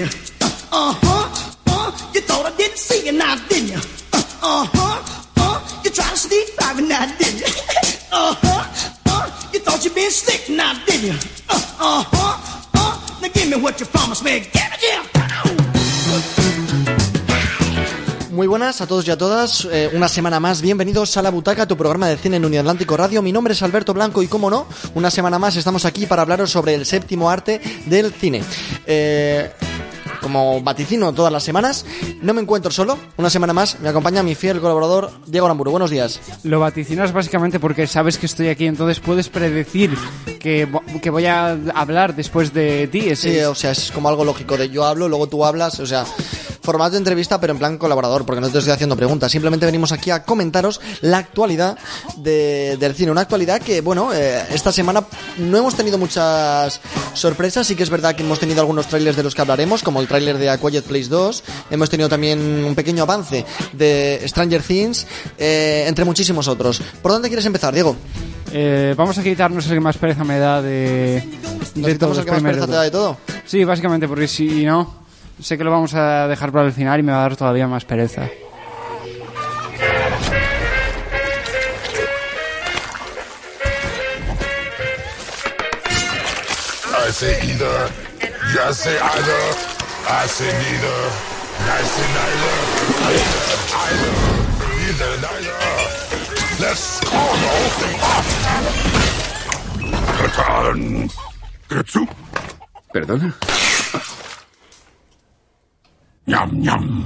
you? 0.00 0.08
Uh 0.72 0.94
huh. 1.02 1.28
Uh, 1.66 1.92
you 2.14 2.20
thought 2.22 2.46
I 2.46 2.56
didn't 2.56 2.78
see 2.78 3.06
you 3.06 3.12
now, 3.12 3.36
didn't 3.48 3.68
you? 3.68 3.80
Uh 4.16 4.16
you 4.16 4.30
uh 4.42 4.66
huh. 4.72 5.02
Uh, 5.36 5.60
you 5.84 5.90
now, 10.56 10.72
didn't 10.86 11.04
you? 11.04 11.16
Uh 11.48 12.04
huh. 12.12 12.36
Uh, 12.74 13.20
now 13.20 13.28
give 13.28 13.48
me 13.50 13.56
what 13.56 13.78
you 13.80 13.86
promised 13.86 14.24
me. 14.24 14.40
Give 14.40 14.72
it. 14.80 15.10
Muy 18.30 18.46
buenas 18.46 18.80
a 18.80 18.86
todos 18.86 19.06
y 19.06 19.10
a 19.10 19.18
todas, 19.18 19.68
eh, 19.70 19.90
una 19.92 20.08
semana 20.08 20.40
más, 20.40 20.62
bienvenidos 20.62 21.14
a 21.16 21.22
La 21.22 21.30
Butaca, 21.30 21.66
tu 21.66 21.76
programa 21.76 22.08
de 22.08 22.16
cine 22.16 22.36
en 22.36 22.44
Uniatlántico 22.46 22.96
Radio. 22.96 23.20
Mi 23.20 23.32
nombre 23.32 23.52
es 23.52 23.62
Alberto 23.62 23.92
Blanco 23.92 24.22
y, 24.22 24.28
como 24.28 24.48
no, 24.48 24.66
una 24.94 25.10
semana 25.10 25.38
más 25.38 25.56
estamos 25.56 25.84
aquí 25.84 26.06
para 26.06 26.22
hablaros 26.22 26.50
sobre 26.50 26.74
el 26.74 26.86
séptimo 26.86 27.28
arte 27.28 27.60
del 27.86 28.12
cine. 28.14 28.42
Eh, 28.86 29.52
como 30.20 30.60
vaticino 30.62 31.12
todas 31.12 31.32
las 31.32 31.42
semanas, 31.42 31.84
no 32.22 32.34
me 32.34 32.40
encuentro 32.42 32.70
solo. 32.70 32.98
Una 33.16 33.30
semana 33.30 33.52
más 33.52 33.78
me 33.80 33.88
acompaña 33.88 34.22
mi 34.22 34.34
fiel 34.34 34.60
colaborador 34.60 35.10
Diego 35.26 35.46
Aramburu. 35.46 35.70
Buenos 35.70 35.90
días. 35.90 36.20
Lo 36.44 36.60
vaticinas 36.60 37.12
básicamente 37.12 37.58
porque 37.60 37.86
sabes 37.86 38.18
que 38.18 38.26
estoy 38.26 38.48
aquí, 38.48 38.66
entonces 38.66 39.00
puedes 39.00 39.28
predecir 39.28 39.96
que, 40.38 40.68
que 41.02 41.10
voy 41.10 41.26
a 41.26 41.56
hablar 41.74 42.14
después 42.14 42.52
de 42.52 42.86
ti. 42.88 43.08
Es- 43.08 43.20
Sí, 43.20 43.38
o 43.40 43.54
sea, 43.54 43.72
es 43.72 43.90
como 43.92 44.08
algo 44.08 44.24
lógico 44.24 44.56
de 44.56 44.68
yo 44.70 44.84
hablo, 44.84 45.08
luego 45.08 45.26
tú 45.28 45.44
hablas, 45.44 45.78
o 45.80 45.86
sea, 45.86 46.04
formato 46.62 46.92
de 46.92 46.98
entrevista, 46.98 47.40
pero 47.40 47.52
en 47.52 47.58
plan 47.58 47.78
colaborador, 47.78 48.24
porque 48.26 48.40
no 48.40 48.48
te 48.48 48.58
estoy 48.58 48.72
haciendo 48.72 48.96
preguntas. 48.96 49.32
Simplemente 49.32 49.66
venimos 49.66 49.92
aquí 49.92 50.10
a 50.10 50.22
comentaros 50.24 50.80
la 51.00 51.18
actualidad 51.18 51.78
de- 52.16 52.76
del 52.78 52.94
cine. 52.94 53.10
Una 53.10 53.22
actualidad 53.22 53.60
que, 53.62 53.80
bueno, 53.80 54.12
eh, 54.12 54.44
esta 54.52 54.70
semana 54.72 55.04
no 55.38 55.56
hemos 55.58 55.74
tenido 55.74 55.96
muchas 55.98 56.80
sorpresas. 57.14 57.66
Sí 57.66 57.74
que 57.76 57.82
es 57.82 57.90
verdad 57.90 58.14
que 58.14 58.22
hemos 58.22 58.38
tenido 58.38 58.60
algunos 58.60 58.86
trailers 58.88 59.16
de 59.16 59.22
los 59.22 59.34
que 59.34 59.40
hablaremos, 59.42 59.82
como 59.82 60.00
el 60.00 60.08
tráiler 60.08 60.38
de 60.38 60.50
A 60.50 60.58
Quiet 60.58 60.84
Place 60.84 61.08
2. 61.08 61.42
Hemos 61.70 61.88
tenido 61.90 62.08
también 62.08 62.38
un 62.64 62.74
pequeño 62.74 63.02
avance 63.04 63.44
de 63.72 64.22
Stranger 64.26 64.62
Things, 64.62 65.06
eh, 65.38 65.84
entre 65.86 66.04
muchísimos 66.04 66.46
otros. 66.48 66.82
¿Por 67.02 67.12
dónde 67.12 67.28
quieres 67.28 67.46
empezar, 67.46 67.72
Diego? 67.72 67.96
Eh, 68.52 68.94
vamos 68.96 69.16
a 69.16 69.22
quitarnos 69.22 69.64
el 69.66 69.74
que 69.74 69.80
más 69.80 69.96
pereza 69.96 70.24
me 70.24 70.38
da 70.38 70.60
de, 70.60 71.22
¿Nos 71.76 71.86
de 71.86 71.94
todos 71.94 72.18
el 72.18 72.24
que 72.24 72.32
más 72.32 72.42
pereza 72.42 72.66
te 72.66 72.72
da 72.72 72.82
de 72.82 72.90
todo? 72.90 73.16
Sí, 73.46 73.62
básicamente 73.64 74.08
porque 74.08 74.26
si 74.26 74.64
no, 74.64 74.99
sé 75.42 75.58
que 75.58 75.64
lo 75.64 75.70
vamos 75.70 75.94
a 75.94 76.28
dejar 76.28 76.52
para 76.52 76.66
el 76.66 76.72
final 76.72 77.00
y 77.00 77.02
me 77.02 77.12
va 77.12 77.18
a 77.18 77.22
dar 77.22 77.36
todavía 77.36 77.66
más 77.66 77.84
pereza. 77.84 78.28
I 86.92 87.12
say 87.12 87.34
either. 87.42 87.90
You 88.54 88.72
say 88.72 88.96
either. 88.96 89.42
I 90.08 90.26
say 90.28 90.46
neither. 90.46 91.10
I 91.66 91.82
say 91.82 92.06
neither. 92.14 92.54
Either, 93.08 93.44
either. 93.88 94.14
Either, 94.86 95.12
neither. 95.20 95.58
Let's 96.60 97.00
call 97.00 97.32
the 97.32 97.48
whole 97.48 97.70
thing 97.80 97.98
off. 98.00 99.00
¿Perdona? 102.92 103.34
nhầm 106.30 106.48
nhầm. 106.62 107.02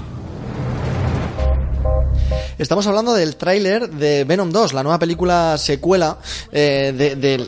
Estamos 2.58 2.86
hablando 2.86 3.14
del 3.14 3.36
tráiler 3.36 3.90
de 3.90 4.24
Venom 4.24 4.50
2, 4.50 4.74
la 4.74 4.82
nueva 4.82 4.98
película 4.98 5.56
secuela 5.58 6.18
eh, 6.52 6.92
de, 6.96 7.16
de- 7.16 7.38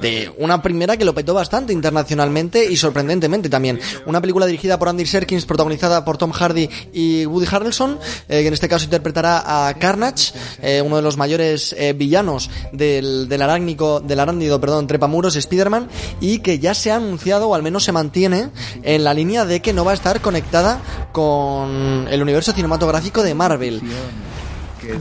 de 0.00 0.32
una 0.38 0.60
primera 0.62 0.96
que 0.96 1.04
lo 1.04 1.14
petó 1.14 1.32
bastante 1.34 1.72
internacionalmente 1.72 2.64
y 2.70 2.76
sorprendentemente 2.76 3.48
también. 3.48 3.78
Una 4.06 4.20
película 4.20 4.46
dirigida 4.46 4.78
por 4.78 4.88
Andy 4.88 5.06
Serkins, 5.06 5.44
protagonizada 5.46 6.04
por 6.04 6.18
Tom 6.18 6.32
Hardy 6.32 6.68
y 6.92 7.24
Woody 7.26 7.46
Harrelson, 7.50 7.98
eh, 8.28 8.40
que 8.42 8.48
en 8.48 8.54
este 8.54 8.68
caso 8.68 8.84
interpretará 8.84 9.68
a 9.68 9.74
Carnage, 9.74 10.32
eh, 10.62 10.82
uno 10.84 10.96
de 10.96 11.02
los 11.02 11.16
mayores 11.16 11.74
eh, 11.78 11.92
villanos 11.92 12.50
del, 12.72 13.28
del 13.28 13.42
arácnico, 13.42 14.00
del 14.00 14.20
arácnido, 14.20 14.60
perdón, 14.60 14.86
trepamuros 14.86 15.36
Spider-Man, 15.36 15.88
y 16.20 16.38
que 16.40 16.58
ya 16.58 16.74
se 16.74 16.90
ha 16.90 16.96
anunciado, 16.96 17.48
o 17.48 17.54
al 17.54 17.62
menos 17.62 17.84
se 17.84 17.92
mantiene, 17.92 18.50
en 18.82 19.04
la 19.04 19.14
línea 19.14 19.44
de 19.44 19.60
que 19.62 19.72
no 19.72 19.84
va 19.84 19.92
a 19.92 19.94
estar 19.94 20.20
conectada 20.20 20.80
con 21.12 22.06
el 22.10 22.22
universo 22.22 22.52
cinematográfico 22.52 23.22
de 23.22 23.34
Marvel. 23.34 23.80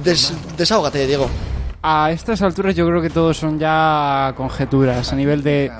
Des- 0.03 0.33
desahógate, 0.57 1.05
Diego. 1.07 1.29
A 1.83 2.11
estas 2.11 2.41
alturas 2.41 2.75
yo 2.75 2.85
creo 2.87 3.01
que 3.01 3.09
todos 3.09 3.37
son 3.37 3.59
ya 3.59 4.33
conjeturas 4.35 5.13
a 5.13 5.15
nivel 5.15 5.43
de... 5.43 5.71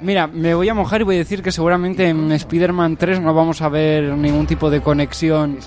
Mira, 0.00 0.26
me 0.26 0.54
voy 0.54 0.68
a 0.68 0.74
mojar 0.74 1.02
y 1.02 1.04
voy 1.04 1.14
a 1.16 1.18
decir 1.18 1.42
que 1.42 1.52
seguramente 1.52 2.08
en 2.08 2.32
Spider-Man 2.32 2.96
3 2.96 3.20
no 3.20 3.32
vamos 3.34 3.60
a 3.62 3.68
ver 3.68 4.04
ningún 4.14 4.46
tipo 4.46 4.70
de 4.70 4.80
conexión 4.80 5.58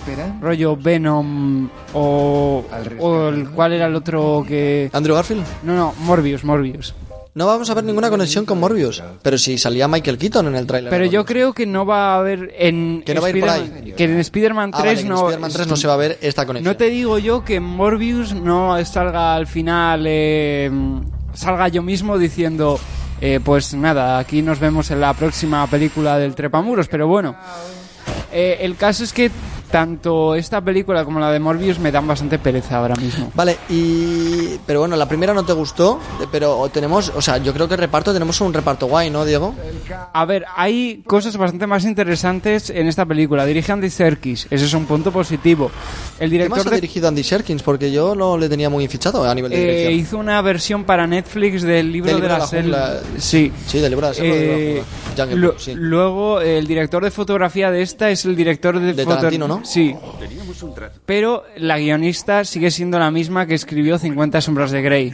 rollo 0.42 0.76
Venom 0.76 1.70
o, 1.94 2.66
o 3.00 3.30
el, 3.30 3.50
cuál 3.52 3.74
era 3.74 3.86
el 3.86 3.96
otro 3.96 4.44
que... 4.46 4.90
Andrew 4.92 5.16
Garfield. 5.16 5.44
No, 5.64 5.76
no, 5.76 5.94
Morbius, 6.00 6.44
Morbius. 6.44 6.94
No 7.38 7.46
vamos 7.46 7.70
a 7.70 7.76
ver 7.76 7.84
ninguna 7.84 8.10
conexión 8.10 8.46
con 8.46 8.60
Morbius. 8.60 9.04
Pero 9.22 9.38
si 9.38 9.60
salía 9.60 9.88
Michael 9.88 10.18
Keaton 10.18 10.48
en 10.48 10.56
el 10.56 10.66
tráiler. 10.66 10.90
Pero 10.90 11.06
yo 11.06 11.24
creo 11.24 11.54
que 11.54 11.68
no 11.68 11.86
va 11.86 12.16
a 12.16 12.18
haber 12.18 12.52
en 12.58 13.04
Que 13.06 13.14
no 13.14 13.22
va 13.22 13.28
a 13.28 13.30
ir 13.30 13.40
por 13.40 13.50
ahí. 13.50 13.94
que 13.96 14.06
en 14.06 14.18
Spider-Man 14.18 14.72
3 14.72 14.82
Ah, 14.82 14.84
vale, 14.84 14.96
que 14.96 15.02
en 15.02 15.08
no 15.10 15.16
Spider-Man 15.18 15.52
3 15.52 15.68
no 15.68 15.76
se 15.76 15.88
va 15.88 15.94
a 15.94 15.98
ver 15.98 16.18
esta 16.20 16.48
conexión. 16.48 16.74
No 16.74 16.76
te 16.76 16.90
digo 16.90 17.20
yo 17.20 17.46
que 17.46 17.58
en 17.58 17.64
Morbius 17.64 18.34
no 18.34 18.84
salga 18.86 19.36
al 19.36 19.46
final 19.46 20.06
eh, 20.08 20.72
salga 21.36 21.68
yo 21.68 21.84
mismo 21.84 22.18
diciendo 22.18 22.80
eh, 23.22 23.40
pues 23.44 23.76
nada, 23.76 24.18
aquí 24.18 24.42
nos 24.42 24.60
vemos 24.60 24.90
en 24.90 25.00
la 25.00 25.14
próxima 25.14 25.68
película 25.68 26.18
del 26.18 26.34
Trepamuros, 26.34 26.88
pero 26.88 27.08
bueno. 27.08 27.36
Eh, 28.32 28.58
el 28.62 28.76
caso 28.78 29.04
es 29.04 29.14
que 29.14 29.30
tanto 29.78 30.34
esta 30.34 30.60
película 30.60 31.06
como 31.06 31.20
la 31.20 31.32
de 31.32 31.40
Morbius 31.40 31.78
me 31.78 31.92
dan 31.92 32.08
bastante 32.08 32.40
pereza 32.40 32.78
ahora 32.78 32.96
mismo. 32.96 33.30
Vale, 33.36 33.58
y. 33.70 34.58
Pero 34.66 34.80
bueno, 34.80 34.96
la 34.96 35.08
primera 35.08 35.36
no 35.36 35.46
te 35.46 35.54
gustó. 35.54 36.00
Pero 36.32 36.68
tenemos. 36.74 37.12
O 37.16 37.22
sea, 37.22 37.38
yo 37.38 37.54
creo 37.54 37.68
que 37.68 37.76
el 37.76 37.80
reparto. 37.80 38.12
Tenemos 38.12 38.42
un 38.42 38.52
reparto 38.54 38.88
guay, 38.88 39.12
¿no, 39.12 39.24
Diego? 39.24 39.54
A 40.14 40.26
ver, 40.26 40.46
hay 40.56 41.04
cosas 41.06 41.38
bastante 41.38 41.68
más 41.68 41.84
interesantes 41.86 42.72
en 42.72 42.88
esta 42.88 43.06
película. 43.06 43.46
Dirige 43.46 43.72
Andy 43.72 43.92
Serkis, 43.92 44.48
ese 44.50 44.66
es 44.66 44.74
un 44.74 44.86
punto 44.88 45.12
positivo. 45.12 45.70
El 46.20 46.32
¿Qué 46.32 46.38
más 46.40 46.48
director 46.50 46.68
ha 46.68 46.70
de 46.72 46.76
dirigido 46.82 47.08
Andy 47.10 47.24
Serkins? 47.24 47.62
Porque 47.62 47.92
yo 47.92 48.16
no 48.16 48.36
le 48.36 48.50
tenía 48.50 48.70
muy 48.72 48.88
fichado 48.88 49.24
a 49.30 49.36
nivel 49.36 49.52
de 49.52 49.58
Eh, 49.58 49.66
dirección. 49.68 49.94
hizo 50.00 50.18
una 50.18 50.42
versión 50.42 50.86
para 50.86 51.06
Netflix 51.06 51.62
del 51.62 51.92
libro, 51.92 52.08
Del 52.12 52.16
libro 52.22 52.34
de 52.34 52.34
la, 52.34 52.40
la 52.40 52.48
selva. 52.48 52.94
Sí. 53.20 53.52
Sí, 53.68 53.80
del 53.80 53.92
libro 53.92 54.08
de 54.08 54.12
la 54.14 54.16
selva, 54.16 54.36
de 54.36 54.48
la 54.48 54.54
Eh. 54.58 54.84
Jungle 55.18 55.52
sí. 55.58 55.74
Luego, 55.76 56.42
eh, 56.42 56.58
el 56.58 56.66
director 56.68 57.04
de 57.04 57.12
fotografía 57.12 57.70
de 57.70 57.82
esta 57.84 58.10
es 58.10 58.26
el 58.26 58.36
director 58.36 58.80
de, 58.80 58.94
De 58.94 59.06
Tarantino, 59.06 59.48
¿no? 59.48 59.62
Sí. 59.68 59.94
Pero 61.06 61.44
la 61.58 61.78
guionista 61.78 62.46
sigue 62.46 62.72
siendo 62.72 62.98
la 63.00 63.12
misma 63.12 63.46
que 63.46 63.54
escribió 63.54 64.00
50 64.00 64.40
sombras 64.40 64.72
de 64.72 64.82
Grey. 64.82 65.12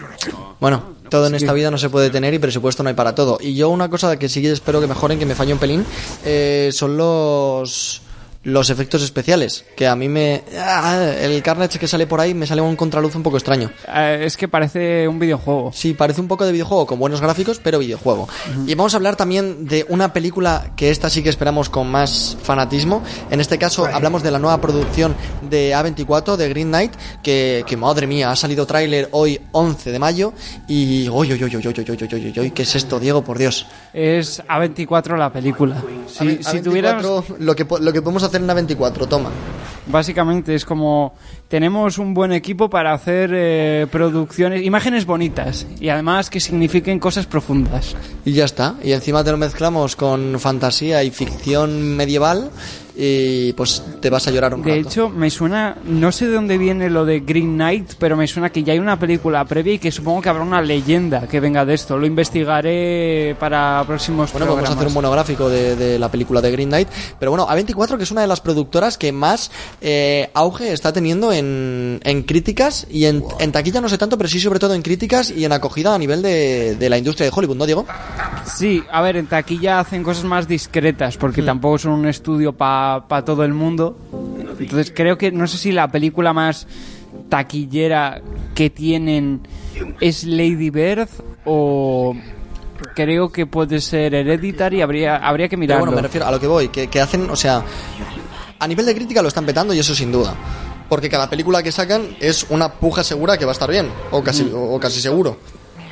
Bueno, 0.60 0.94
todo 1.10 1.26
en 1.26 1.34
esta 1.34 1.54
vida 1.54 1.72
no 1.72 1.80
se 1.80 1.90
puede 1.90 2.12
tener 2.12 2.36
y 2.36 2.40
presupuesto 2.40 2.84
no 2.84 2.90
hay 2.90 2.96
para 2.96 3.16
todo. 3.16 3.40
Y 3.42 3.56
yo 3.56 3.70
una 3.70 3.90
cosa 3.90 4.18
que 4.20 4.30
sí 4.30 4.44
que 4.44 4.52
espero 4.52 4.80
que 4.80 4.86
mejoren, 4.86 5.18
que 5.18 5.26
me 5.26 5.34
falló 5.34 5.56
un 5.56 5.60
pelín, 5.60 5.84
eh, 6.24 6.70
son 6.72 6.98
los 6.98 8.03
los 8.44 8.70
efectos 8.70 9.02
especiales, 9.04 9.66
que 9.76 9.88
a 9.88 9.96
mí 9.96 10.10
me... 10.10 10.44
Ah, 10.58 11.14
el 11.22 11.42
Carnage 11.42 11.80
que 11.80 11.88
sale 11.88 12.08
por 12.08 12.20
ahí 12.20 12.34
me 12.34 12.46
sale 12.46 12.62
un 12.62 12.76
contraluz 12.76 13.16
un 13.16 13.24
poco 13.24 13.38
extraño. 13.38 13.72
Eh, 13.88 14.24
es 14.26 14.36
que 14.36 14.48
parece 14.48 15.08
un 15.08 15.18
videojuego. 15.18 15.72
Sí, 15.74 15.94
parece 15.94 16.20
un 16.20 16.28
poco 16.28 16.46
de 16.46 16.52
videojuego, 16.52 16.86
con 16.86 17.00
buenos 17.00 17.22
gráficos, 17.22 17.60
pero 17.64 17.80
videojuego. 17.80 18.28
Y 18.68 18.76
vamos 18.76 18.94
a 18.94 18.98
hablar 18.98 19.16
también 19.16 19.66
de 19.66 19.86
una 19.88 20.12
película 20.12 20.72
que 20.76 20.90
esta 20.90 21.10
sí 21.10 21.24
que 21.24 21.30
esperamos 21.30 21.70
con 21.70 21.90
más 21.90 22.38
fanatismo. 22.44 23.02
En 23.32 23.40
este 23.40 23.58
caso 23.58 23.86
hablamos 23.86 24.24
de 24.24 24.32
la 24.32 24.40
nueva 24.40 24.60
producción 24.60 25.16
de 25.50 25.72
A24, 25.74 26.36
de 26.36 26.50
Green 26.50 26.68
Knight, 26.68 26.94
que, 27.22 27.64
que 27.66 27.78
madre 27.78 28.08
mía, 28.08 28.30
ha 28.30 28.36
salido 28.36 28.66
tráiler 28.66 29.08
hoy 29.12 29.40
11 29.54 29.92
de 29.92 30.00
mayo 30.00 30.34
y... 30.68 31.08
Oy, 31.08 31.32
oy, 31.32 31.44
oy, 31.44 32.52
¿Qué 32.54 32.64
es 32.64 32.76
esto, 32.76 33.00
Diego? 33.00 33.24
Por 33.24 33.38
Dios. 33.38 33.68
Es 33.94 34.44
A24 34.48 35.18
la 35.18 35.32
película. 35.32 35.82
Si, 36.08 36.40
A 36.46 36.62
tuviéramos... 36.62 37.26
Lo 37.40 37.56
que, 37.56 37.66
lo 37.80 37.94
que 37.94 38.02
podemos 38.02 38.24
en 38.38 38.48
A24, 38.48 39.08
toma. 39.08 39.30
Básicamente 39.86 40.56
es 40.56 40.64
como 40.64 41.14
tenemos 41.50 41.98
un 41.98 42.14
buen 42.14 42.32
equipo 42.32 42.70
para 42.70 42.94
hacer 42.94 43.32
eh, 43.34 43.86
producciones, 43.92 44.64
imágenes 44.64 45.06
bonitas 45.06 45.68
y 45.80 45.90
además 45.90 46.30
que 46.30 46.40
signifiquen 46.40 47.00
cosas 47.00 47.26
profundas. 47.26 47.96
Y 48.24 48.32
ya 48.32 48.46
está. 48.46 48.76
Y 48.82 48.94
encima 48.94 49.24
te 49.24 49.32
lo 49.32 49.38
mezclamos 49.38 49.96
con 49.96 50.40
fantasía 50.40 51.04
y 51.04 51.12
ficción 51.12 51.96
medieval 51.98 52.50
y 52.96 53.54
pues 53.54 53.84
te 54.00 54.10
vas 54.10 54.28
a 54.28 54.32
llorar 54.32 54.54
un 54.54 54.62
De 54.62 54.76
rato. 54.78 54.88
hecho, 54.90 55.10
me 55.10 55.30
suena, 55.30 55.78
no 55.86 56.12
sé 56.12 56.28
de 56.28 56.34
dónde 56.34 56.58
viene 56.58 56.90
lo 56.90 57.06
de 57.06 57.22
Green 57.22 57.56
Knight, 57.56 57.94
pero 57.98 58.16
me 58.16 58.28
suena 58.28 58.50
que 58.52 58.64
ya 58.64 58.74
hay 58.74 58.80
una 58.80 59.00
película 59.00 59.44
previa 59.46 59.74
y 59.74 59.80
que 59.80 59.92
supongo 59.92 60.22
que 60.22 60.30
habrá 60.30 60.44
una 60.44 60.62
leyenda 60.62 61.28
que 61.28 61.40
venga 61.40 61.66
de 61.66 61.74
esto. 61.74 61.98
Lo 61.98 62.06
investigaré 62.06 63.36
para 63.40 63.84
próximos 63.88 64.32
Bueno, 64.32 64.46
vamos 64.48 64.62
a 64.62 64.64
hacer 64.64 64.72
un 64.74 64.78
programas. 64.78 64.94
monográfico 64.96 65.50
de, 65.50 65.76
de 65.76 66.00
la 66.00 66.10
película 66.10 66.42
de 66.42 66.52
Green 66.52 66.70
Knight. 66.70 66.88
Pero 67.20 67.32
bueno, 67.32 67.48
A24, 67.48 67.98
que 67.98 68.04
es 68.04 68.12
una 68.12 68.22
de 68.22 68.28
las 68.28 68.42
productoras 68.42 68.98
que 68.98 69.12
más 69.12 69.52
eh, 69.82 70.30
auge 70.34 70.72
está 70.74 70.94
teniendo 70.94 71.32
en, 71.32 72.00
en 72.04 72.24
críticas 72.24 72.86
y 72.90 73.06
en, 73.06 73.24
en 73.40 73.52
taquilla 73.52 73.82
no 73.82 73.90
sé 73.90 73.98
tanto, 73.98 74.18
pero 74.18 74.30
sí 74.30 74.40
sobre 74.40 74.60
todo 74.60 74.74
en 74.76 74.82
críticas 74.82 75.32
y 75.32 75.46
en 75.46 75.52
acogida 75.52 75.94
a 75.94 75.98
nivel 75.98 76.22
de, 76.22 76.76
de 76.76 76.90
la 76.90 76.98
industria 76.98 77.26
de 77.30 77.34
Hollywood, 77.36 77.58
¿no, 77.58 77.66
Diego? 77.66 77.86
Sí, 78.46 78.84
a 78.92 79.02
ver, 79.02 79.18
en 79.18 79.28
taquilla 79.28 79.80
hacen 79.80 80.04
cosas 80.04 80.24
más 80.26 80.48
discretas 80.48 81.18
porque 81.18 81.42
Hmm. 81.42 81.46
tampoco 81.46 81.78
son 81.80 81.92
un 81.94 82.08
estudio 82.08 82.54
para 82.54 82.83
todo 83.26 83.44
el 83.44 83.54
mundo. 83.54 83.98
Entonces 84.60 84.92
creo 84.96 85.18
que 85.18 85.32
no 85.32 85.48
sé 85.48 85.58
si 85.58 85.72
la 85.72 85.88
película 85.92 86.34
más 86.34 86.68
taquillera 87.30 88.22
que 88.56 88.70
tienen 88.70 89.42
es 90.00 90.24
Lady 90.24 90.70
Bird 90.70 91.08
o 91.46 92.16
creo 92.96 93.32
que 93.32 93.46
puede 93.46 93.82
ser 93.82 94.14
Hereditary, 94.14 94.82
habría 94.82 95.18
habría 95.18 95.48
que 95.48 95.56
Pero 95.58 95.60
mirarlo. 95.62 95.86
bueno, 95.86 95.96
me 95.96 96.02
refiero 96.02 96.28
a 96.28 96.32
lo 96.32 96.40
que 96.40 96.48
voy, 96.48 96.70
que, 96.70 96.88
que 96.88 97.00
hacen, 97.02 97.30
o 97.30 97.36
sea, 97.36 97.64
a 98.60 98.68
nivel 98.68 98.86
de 98.86 98.94
crítica 98.96 99.22
lo 99.22 99.28
están 99.28 99.46
petando 99.46 99.74
y 99.74 99.80
eso 99.80 99.96
sin 99.96 100.12
duda. 100.12 100.36
Porque 100.90 101.10
cada 101.10 101.30
película 101.30 101.64
que 101.64 101.72
sacan 101.72 102.04
es 102.20 102.46
una 102.50 102.72
puja 102.74 103.04
segura 103.04 103.38
que 103.38 103.46
va 103.46 103.52
a 103.52 103.54
estar 103.54 103.70
bien, 103.70 103.88
o 104.12 104.22
casi, 104.22 104.44
Mm. 104.44 104.52
o 104.54 104.80
casi 104.80 105.00
seguro. 105.02 105.38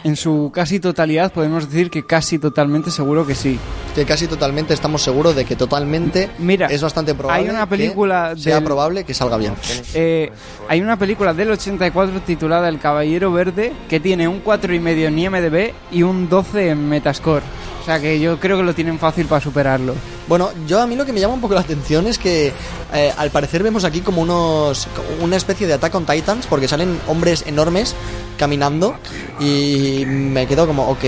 En 0.04 0.16
su 0.16 0.52
casi 0.54 0.80
totalidad 0.80 1.32
podemos 1.32 1.70
decir 1.70 1.92
que 1.92 2.04
casi 2.06 2.40
totalmente 2.40 2.90
seguro 2.90 3.26
que 3.28 3.36
sí. 3.36 3.60
Que 3.94 4.04
casi 4.06 4.26
totalmente 4.28 4.74
estamos 4.74 5.04
seguros 5.04 5.36
de 5.36 5.46
que 5.46 5.56
totalmente 5.56 6.30
Mira, 6.40 6.68
es 6.68 6.82
bastante 6.82 7.14
probable 7.14 7.44
hay 7.44 7.50
una 7.54 7.68
película 7.68 8.32
que 8.36 8.42
sea 8.42 8.56
del- 8.56 8.64
probable 8.64 9.04
que 9.04 9.14
salga 9.14 9.38
bien. 9.38 9.54
Eh, 9.94 10.32
hay 10.68 10.82
una 10.82 10.98
película 10.98 11.34
del 11.34 11.52
84 11.52 12.22
titulada 12.22 12.68
El 12.70 12.80
Caballero 12.80 13.32
Verde 13.32 13.74
que 13.90 14.00
tiene 14.00 14.28
un 14.28 14.44
4,5 14.44 15.06
en 15.08 15.20
IMDB 15.20 15.74
y 15.92 16.04
un 16.04 16.28
12 16.30 16.70
en 16.70 16.90
Metascore. 16.90 17.44
O 17.82 17.84
sea 17.86 18.00
que 18.00 18.20
yo 18.20 18.40
creo 18.40 18.58
que 18.58 18.64
lo 18.64 18.74
tienen 18.76 19.00
fácil 19.00 19.26
para 19.26 19.42
superarlo. 19.42 19.96
Bueno, 20.28 20.52
yo 20.68 20.80
a 20.82 20.86
mí 20.88 20.96
lo 20.96 21.06
que 21.06 21.12
me 21.14 21.20
llama 21.20 21.34
un 21.34 21.42
poco 21.42 21.56
la 21.56 21.62
atención 21.62 22.06
es 22.08 22.18
que 22.20 22.54
eh, 22.94 23.14
al 23.18 23.32
parecer 23.32 23.64
vemos 23.64 23.84
aquí 23.84 24.02
como 24.02 24.22
unos 24.22 24.88
una 25.22 25.36
especie 25.36 25.66
de 25.68 25.74
Attack 25.74 25.96
on 25.96 26.06
Titans 26.06 26.46
porque 26.48 26.68
salen 26.68 27.00
hombres 27.08 27.44
enormes 27.48 27.96
caminando 28.38 28.96
y 29.40 30.04
me 30.06 30.46
quedo 30.48 30.68
como 30.68 30.90
ok. 30.90 31.04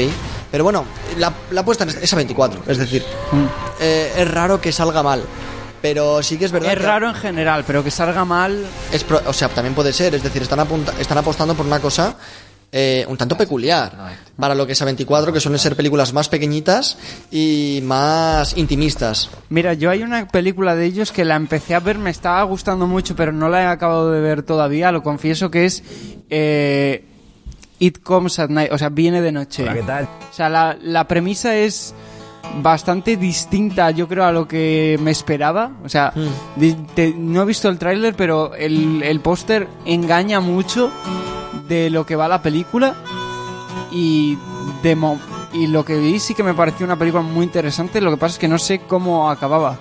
Pero 0.52 0.64
bueno, 0.64 0.86
la, 1.18 1.32
la 1.52 1.64
puesta 1.66 1.84
es 1.86 2.14
a 2.14 2.16
24, 2.16 2.64
es 2.68 2.78
decir, 2.78 3.04
eh, 3.80 4.14
es 4.18 4.30
raro 4.32 4.60
que 4.62 4.72
salga 4.72 5.02
mal. 5.04 5.24
Pero 5.82 6.24
sí 6.24 6.38
que 6.38 6.46
es 6.46 6.52
verdad 6.52 6.72
Es 6.72 6.78
que 6.80 6.86
raro 6.86 7.10
en 7.10 7.16
general, 7.16 7.64
pero 7.68 7.84
que 7.84 7.92
salga 7.92 8.24
mal. 8.24 8.66
es 8.92 9.04
pro- 9.04 9.22
o 9.26 9.34
sea, 9.34 9.50
también 9.50 9.76
puede 9.76 9.92
ser, 9.92 10.16
es 10.16 10.24
decir, 10.24 10.42
están, 10.42 10.60
apunta- 10.60 10.94
están 11.00 11.18
apostando 11.18 11.56
por 11.56 11.66
una 11.66 11.80
cosa 11.80 12.16
eh, 12.76 13.06
un 13.08 13.16
tanto 13.18 13.38
peculiar 13.38 13.92
para 14.36 14.56
lo 14.56 14.66
que 14.66 14.72
es 14.74 14.82
A24, 14.82 15.32
que 15.32 15.40
suelen 15.40 15.60
ser 15.60 15.76
películas 15.76 16.12
más 16.12 16.28
pequeñitas 16.28 16.98
y 17.32 17.82
más 17.84 18.58
intimistas. 18.58 19.30
Mira, 19.50 19.74
yo 19.76 19.92
hay 19.92 20.02
una 20.02 20.28
película 20.28 20.76
de 20.76 20.86
ellos 20.86 21.12
que 21.12 21.24
la 21.24 21.36
empecé 21.36 21.76
a 21.76 21.80
ver, 21.80 22.00
me 22.00 22.10
estaba 22.10 22.42
gustando 22.44 22.88
mucho, 22.88 23.16
pero 23.16 23.32
no 23.32 23.48
la 23.48 23.62
he 23.62 23.66
acabado 23.68 24.12
de 24.12 24.20
ver 24.22 24.42
todavía, 24.42 24.92
lo 24.92 25.04
confieso 25.04 25.52
que 25.52 25.66
es 25.66 25.84
eh, 26.32 27.06
It 27.78 28.00
Comes 28.02 28.40
at 28.40 28.50
Night, 28.50 28.72
o 28.72 28.78
sea, 28.80 28.90
viene 28.90 29.22
de 29.22 29.32
noche. 29.32 29.64
Hola, 29.64 29.74
¿qué 29.76 29.84
tal? 29.84 30.04
O 30.32 30.34
sea, 30.34 30.50
la, 30.50 30.76
la 30.82 31.08
premisa 31.08 31.56
es 31.56 31.94
bastante 32.62 33.18
distinta, 33.18 33.92
yo 33.92 34.08
creo, 34.08 34.26
a 34.26 34.32
lo 34.32 34.48
que 34.48 34.98
me 35.02 35.12
esperaba. 35.12 35.72
O 35.86 35.90
sea, 35.90 36.12
te- 36.96 37.14
no 37.16 37.42
he 37.44 37.46
visto 37.46 37.70
el 37.70 37.78
tráiler, 37.78 38.16
pero 38.16 38.56
el, 38.56 39.02
el 39.04 39.20
póster 39.20 39.68
engaña 39.86 40.40
mucho 40.40 40.92
de 41.68 41.90
lo 41.90 42.06
que 42.06 42.16
va 42.16 42.28
la 42.28 42.42
película. 42.42 42.96
Y, 43.92 44.38
de 44.82 44.96
mo- 44.96 45.20
y 45.54 45.68
lo 45.68 45.86
que 45.86 45.98
vi 45.98 46.20
sí 46.20 46.34
que 46.34 46.44
me 46.44 46.54
pareció 46.54 46.86
una 46.86 46.96
película 46.98 47.22
muy 47.24 47.46
interesante. 47.46 48.02
Lo 48.02 48.10
que 48.12 48.18
pasa 48.18 48.34
es 48.34 48.40
que 48.40 48.48
no 48.48 48.58
sé 48.58 48.80
cómo 48.88 49.30
acababa. 49.30 49.78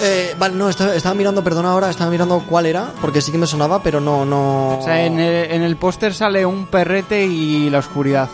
Eh, 0.00 0.34
vale, 0.38 0.54
no, 0.54 0.68
estaba, 0.68 0.94
estaba 0.94 1.14
mirando, 1.14 1.42
perdona 1.42 1.70
ahora, 1.72 1.88
estaba 1.88 2.10
mirando 2.10 2.42
cuál 2.48 2.66
era, 2.66 2.92
porque 3.00 3.20
sí 3.22 3.32
que 3.32 3.38
me 3.38 3.46
sonaba, 3.46 3.82
pero 3.82 4.00
no, 4.00 4.24
no... 4.26 4.78
O 4.78 4.82
sea, 4.82 5.04
en 5.06 5.18
el, 5.18 5.50
en 5.50 5.62
el 5.62 5.76
póster 5.76 6.12
sale 6.12 6.44
un 6.44 6.66
perrete 6.66 7.24
y 7.24 7.70
la 7.70 7.78
oscuridad. 7.78 8.28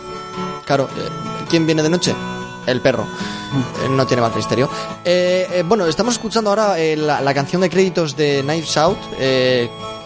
Claro, 0.65 0.89
eh, 0.97 1.07
¿quién 1.49 1.65
viene 1.65 1.81
de 1.81 1.89
noche? 1.89 2.13
El 2.65 2.81
perro. 2.81 3.03
Eh, 3.03 3.89
no 3.89 4.05
tiene 4.05 4.21
más 4.21 4.35
misterio. 4.35 4.69
Eh, 5.05 5.47
eh, 5.53 5.63
bueno, 5.65 5.85
estamos 5.85 6.15
escuchando 6.15 6.49
ahora 6.49 6.77
eh, 6.77 6.97
la, 6.97 7.21
la 7.21 7.33
canción 7.33 7.61
de 7.61 7.69
créditos 7.69 8.17
de 8.17 8.41
Knives 8.43 8.75
Out. 8.77 8.97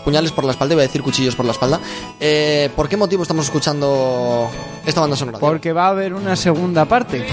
Puñales 0.05 0.31
por 0.31 0.45
la 0.45 0.51
espalda, 0.51 0.75
iba 0.75 0.83
a 0.83 0.87
decir 0.87 1.01
cuchillos 1.01 1.35
por 1.35 1.45
la 1.45 1.51
espalda. 1.51 1.79
Eh, 2.19 2.69
¿Por 2.75 2.87
qué 2.87 2.95
motivo 2.95 3.23
estamos 3.23 3.45
escuchando 3.45 4.47
esta 4.85 5.01
banda 5.01 5.17
sonora? 5.17 5.39
Porque 5.39 5.73
va 5.73 5.87
a 5.87 5.89
haber 5.89 6.13
una 6.13 6.35
segunda 6.37 6.85
parte. 6.85 7.25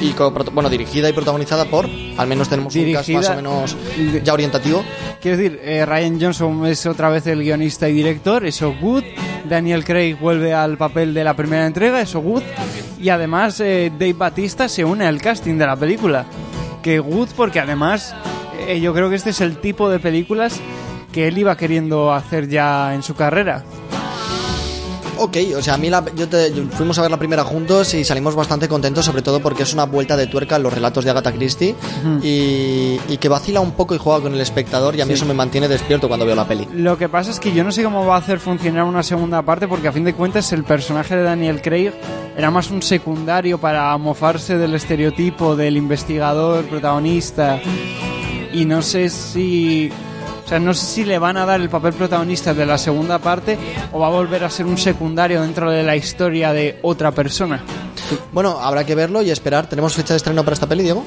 Y 0.00 0.12
bueno, 0.52 0.70
dirigida 0.70 1.08
y 1.08 1.12
protagonizada 1.12 1.64
por, 1.64 1.88
al 2.16 2.26
menos 2.28 2.48
tenemos 2.48 2.72
un 2.76 2.92
cast 2.92 3.08
Dirigida- 3.08 3.16
más 3.18 3.30
o 3.30 3.34
menos 3.34 3.76
ya 4.22 4.32
orientativo. 4.32 4.84
Quiero 5.20 5.36
decir, 5.36 5.60
eh, 5.62 5.84
Ryan 5.86 6.20
Johnson 6.20 6.66
es 6.66 6.86
otra 6.86 7.08
vez 7.08 7.26
el 7.26 7.40
guionista 7.42 7.88
y 7.88 7.94
director, 7.94 8.46
eso 8.46 8.74
good. 8.80 9.02
Daniel 9.48 9.84
Craig 9.84 10.14
vuelve 10.20 10.54
al 10.54 10.76
papel 10.76 11.14
de 11.14 11.24
la 11.24 11.34
primera 11.34 11.66
entrega, 11.66 12.00
eso 12.00 12.20
good. 12.20 12.42
Y 13.00 13.08
además 13.08 13.58
eh, 13.60 13.90
Dave 13.92 14.12
Batista 14.12 14.68
se 14.68 14.84
une 14.84 15.04
al 15.04 15.20
casting 15.20 15.56
de 15.58 15.66
la 15.66 15.74
película. 15.74 16.26
Que 16.82 17.00
good 17.00 17.30
porque 17.36 17.58
además 17.58 18.14
eh, 18.68 18.78
yo 18.80 18.94
creo 18.94 19.10
que 19.10 19.16
este 19.16 19.30
es 19.30 19.40
el 19.40 19.56
tipo 19.58 19.90
de 19.90 19.98
películas 19.98 20.60
que 21.12 21.28
él 21.28 21.38
iba 21.38 21.56
queriendo 21.56 22.12
hacer 22.12 22.48
ya 22.48 22.94
en 22.94 23.02
su 23.02 23.14
carrera. 23.14 23.64
Ok, 25.20 25.36
o 25.56 25.62
sea, 25.62 25.74
a 25.74 25.78
mí 25.78 25.90
la, 25.90 26.04
yo 26.14 26.28
te- 26.28 26.52
yo- 26.54 26.62
fuimos 26.70 26.96
a 26.96 27.02
ver 27.02 27.10
la 27.10 27.16
primera 27.16 27.42
juntos 27.42 27.92
y 27.94 28.04
salimos 28.04 28.36
bastante 28.36 28.68
contentos, 28.68 29.04
sobre 29.04 29.20
todo 29.20 29.40
porque 29.40 29.64
es 29.64 29.72
una 29.74 29.82
vuelta 29.84 30.16
de 30.16 30.28
tuerca 30.28 30.54
en 30.54 30.62
los 30.62 30.72
relatos 30.72 31.04
de 31.04 31.10
Agatha 31.10 31.32
Christie 31.32 31.74
y, 32.22 33.00
y 33.08 33.16
que 33.18 33.28
vacila 33.28 33.58
un 33.58 33.72
poco 33.72 33.96
y 33.96 33.98
juega 33.98 34.20
con 34.20 34.32
el 34.32 34.40
espectador 34.40 34.94
y 34.94 35.00
a 35.00 35.06
mí 35.06 35.14
eso 35.14 35.26
me 35.26 35.34
mantiene 35.34 35.66
despierto 35.66 36.06
cuando 36.06 36.24
veo 36.24 36.36
la 36.36 36.46
peli. 36.46 36.68
Lo 36.72 36.96
que 36.96 37.08
pasa 37.08 37.32
es 37.32 37.40
que 37.40 37.52
yo 37.52 37.64
no 37.64 37.72
sé 37.72 37.82
cómo 37.82 38.06
va 38.06 38.14
a 38.14 38.18
hacer 38.18 38.38
funcionar 38.38 38.84
una 38.84 39.02
segunda 39.02 39.42
parte 39.42 39.66
porque 39.66 39.88
a 39.88 39.92
fin 39.92 40.04
de 40.04 40.14
cuentas 40.14 40.52
el 40.52 40.62
personaje 40.62 41.16
de 41.16 41.24
Daniel 41.24 41.60
Craig 41.62 41.90
era 42.36 42.52
más 42.52 42.70
un 42.70 42.80
secundario 42.80 43.58
para 43.58 43.96
mofarse 43.98 44.56
del 44.56 44.74
estereotipo 44.76 45.56
del 45.56 45.76
investigador 45.76 46.64
protagonista 46.66 47.58
y 48.52 48.64
no 48.66 48.82
sé 48.82 49.08
si 49.08 49.90
o 50.48 50.50
sea, 50.50 50.58
no 50.58 50.72
sé 50.72 50.86
si 50.86 51.04
le 51.04 51.18
van 51.18 51.36
a 51.36 51.44
dar 51.44 51.60
el 51.60 51.68
papel 51.68 51.92
protagonista 51.92 52.54
de 52.54 52.64
la 52.64 52.78
segunda 52.78 53.18
parte 53.18 53.58
o 53.92 53.98
va 53.98 54.06
a 54.06 54.10
volver 54.10 54.44
a 54.44 54.48
ser 54.48 54.64
un 54.64 54.78
secundario 54.78 55.42
dentro 55.42 55.70
de 55.70 55.82
la 55.82 55.94
historia 55.94 56.54
de 56.54 56.78
otra 56.80 57.12
persona. 57.12 57.62
Bueno, 58.32 58.58
habrá 58.58 58.86
que 58.86 58.94
verlo 58.94 59.20
y 59.20 59.30
esperar. 59.30 59.68
¿Tenemos 59.68 59.92
fecha 59.92 60.14
de 60.14 60.16
estreno 60.16 60.42
para 60.44 60.54
esta 60.54 60.66
peli, 60.66 60.84
Diego? 60.84 61.04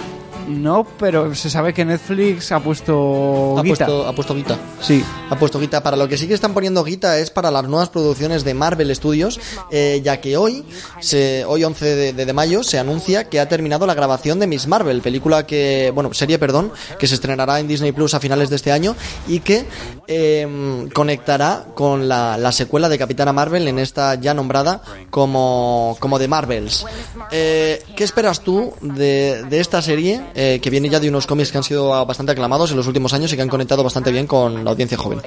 No, 0.47 0.85
pero 0.99 1.33
se 1.35 1.49
sabe 1.49 1.73
que 1.73 1.85
Netflix 1.85 2.51
ha 2.51 2.59
puesto 2.59 3.57
Ha 3.57 3.63
guita. 3.63 3.85
puesto, 3.85 4.07
ha 4.07 4.13
puesto 4.13 4.35
guita. 4.35 4.57
Sí. 4.81 5.03
Ha 5.29 5.37
puesto 5.37 5.59
guita. 5.59 5.81
Para 5.83 5.95
lo 5.97 6.07
que 6.07 6.17
sí 6.17 6.27
que 6.27 6.33
están 6.33 6.53
poniendo 6.53 6.83
guita 6.83 7.17
es 7.19 7.29
para 7.31 7.51
las 7.51 7.63
nuevas 7.67 7.89
producciones 7.89 8.43
de 8.43 8.53
Marvel 8.53 8.93
Studios, 8.95 9.39
eh, 9.71 10.01
ya 10.03 10.19
que 10.19 10.37
hoy, 10.37 10.65
se, 10.99 11.45
hoy 11.45 11.63
11 11.63 11.85
de, 11.95 12.13
de- 12.13 12.25
de 12.25 12.33
mayo, 12.33 12.63
se 12.63 12.79
anuncia 12.79 13.29
que 13.29 13.39
ha 13.39 13.47
terminado 13.47 13.85
la 13.85 13.93
grabación 13.93 14.39
de 14.39 14.47
Miss 14.47 14.67
Marvel, 14.67 15.01
película 15.01 15.45
que, 15.45 15.91
bueno, 15.93 16.13
serie, 16.13 16.37
perdón, 16.39 16.71
que 16.99 17.07
se 17.07 17.15
estrenará 17.15 17.59
en 17.59 17.67
Disney 17.67 17.91
Plus 17.91 18.13
a 18.13 18.19
finales 18.19 18.49
de 18.49 18.55
este 18.57 18.71
año 18.71 18.95
y 19.27 19.39
que 19.39 19.65
eh, 20.07 20.87
conectará 20.93 21.65
con 21.75 22.07
la, 22.09 22.37
la 22.37 22.51
secuela 22.51 22.89
de 22.89 22.97
Capitana 22.97 23.31
Marvel 23.33 23.67
en 23.67 23.79
esta 23.79 24.15
ya 24.15 24.33
nombrada 24.33 24.81
como, 25.09 25.95
como 25.99 26.19
The 26.19 26.27
Marvels. 26.27 26.85
Eh, 27.31 27.83
¿Qué 27.95 28.03
esperas 28.03 28.41
tú 28.41 28.73
de, 28.81 29.43
de 29.49 29.59
esta 29.59 29.81
serie 29.81 30.21
eh, 30.43 30.59
que 30.59 30.71
viene 30.71 30.89
ya 30.89 30.99
de 30.99 31.07
unos 31.07 31.27
cómics 31.27 31.51
que 31.51 31.59
han 31.59 31.63
sido 31.63 32.03
bastante 32.03 32.31
aclamados 32.31 32.71
en 32.71 32.77
los 32.77 32.87
últimos 32.87 33.13
años 33.13 33.31
y 33.31 33.35
que 33.35 33.43
han 33.43 33.47
conectado 33.47 33.83
bastante 33.83 34.11
bien 34.11 34.25
con 34.25 34.65
la 34.65 34.71
audiencia 34.71 34.97
joven? 34.97 35.21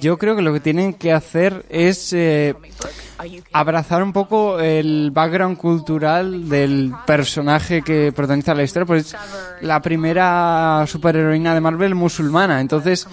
Yo 0.00 0.18
creo 0.18 0.34
que 0.34 0.42
lo 0.42 0.52
que 0.52 0.58
tienen 0.58 0.94
que 0.94 1.12
hacer 1.12 1.64
es 1.68 2.12
eh, 2.12 2.56
abrazar 3.52 4.02
un 4.02 4.12
poco 4.12 4.58
el 4.60 5.10
background 5.10 5.56
cultural 5.56 6.48
del 6.48 6.92
personaje 7.06 7.82
que 7.82 8.12
protagoniza 8.12 8.54
la 8.54 8.62
historia, 8.62 8.86
pues 8.86 9.06
es 9.06 9.16
la 9.62 9.80
primera 9.80 10.84
superheroína 10.86 11.54
de 11.54 11.60
Marvel 11.60 11.94
musulmana. 11.94 12.60
Entonces, 12.60 13.06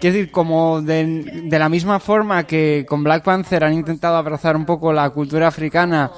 quiero 0.00 0.16
decir, 0.16 0.30
como 0.30 0.80
de, 0.80 1.42
de 1.44 1.58
la 1.58 1.68
misma 1.68 2.00
forma 2.00 2.44
que 2.44 2.84
con 2.88 3.04
Black 3.04 3.24
Panther 3.24 3.64
han 3.64 3.74
intentado 3.74 4.16
abrazar 4.16 4.56
un 4.56 4.64
poco 4.64 4.92
la 4.92 5.08
cultura 5.10 5.48
africana 5.48 6.10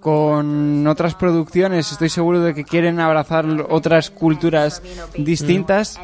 con 0.00 0.86
otras 0.86 1.14
producciones, 1.14 1.90
estoy 1.92 2.08
seguro 2.08 2.40
de 2.40 2.54
que 2.54 2.64
quieren 2.64 3.00
abrazar 3.00 3.46
otras 3.68 4.10
culturas 4.10 4.82
distintas. 5.16 5.98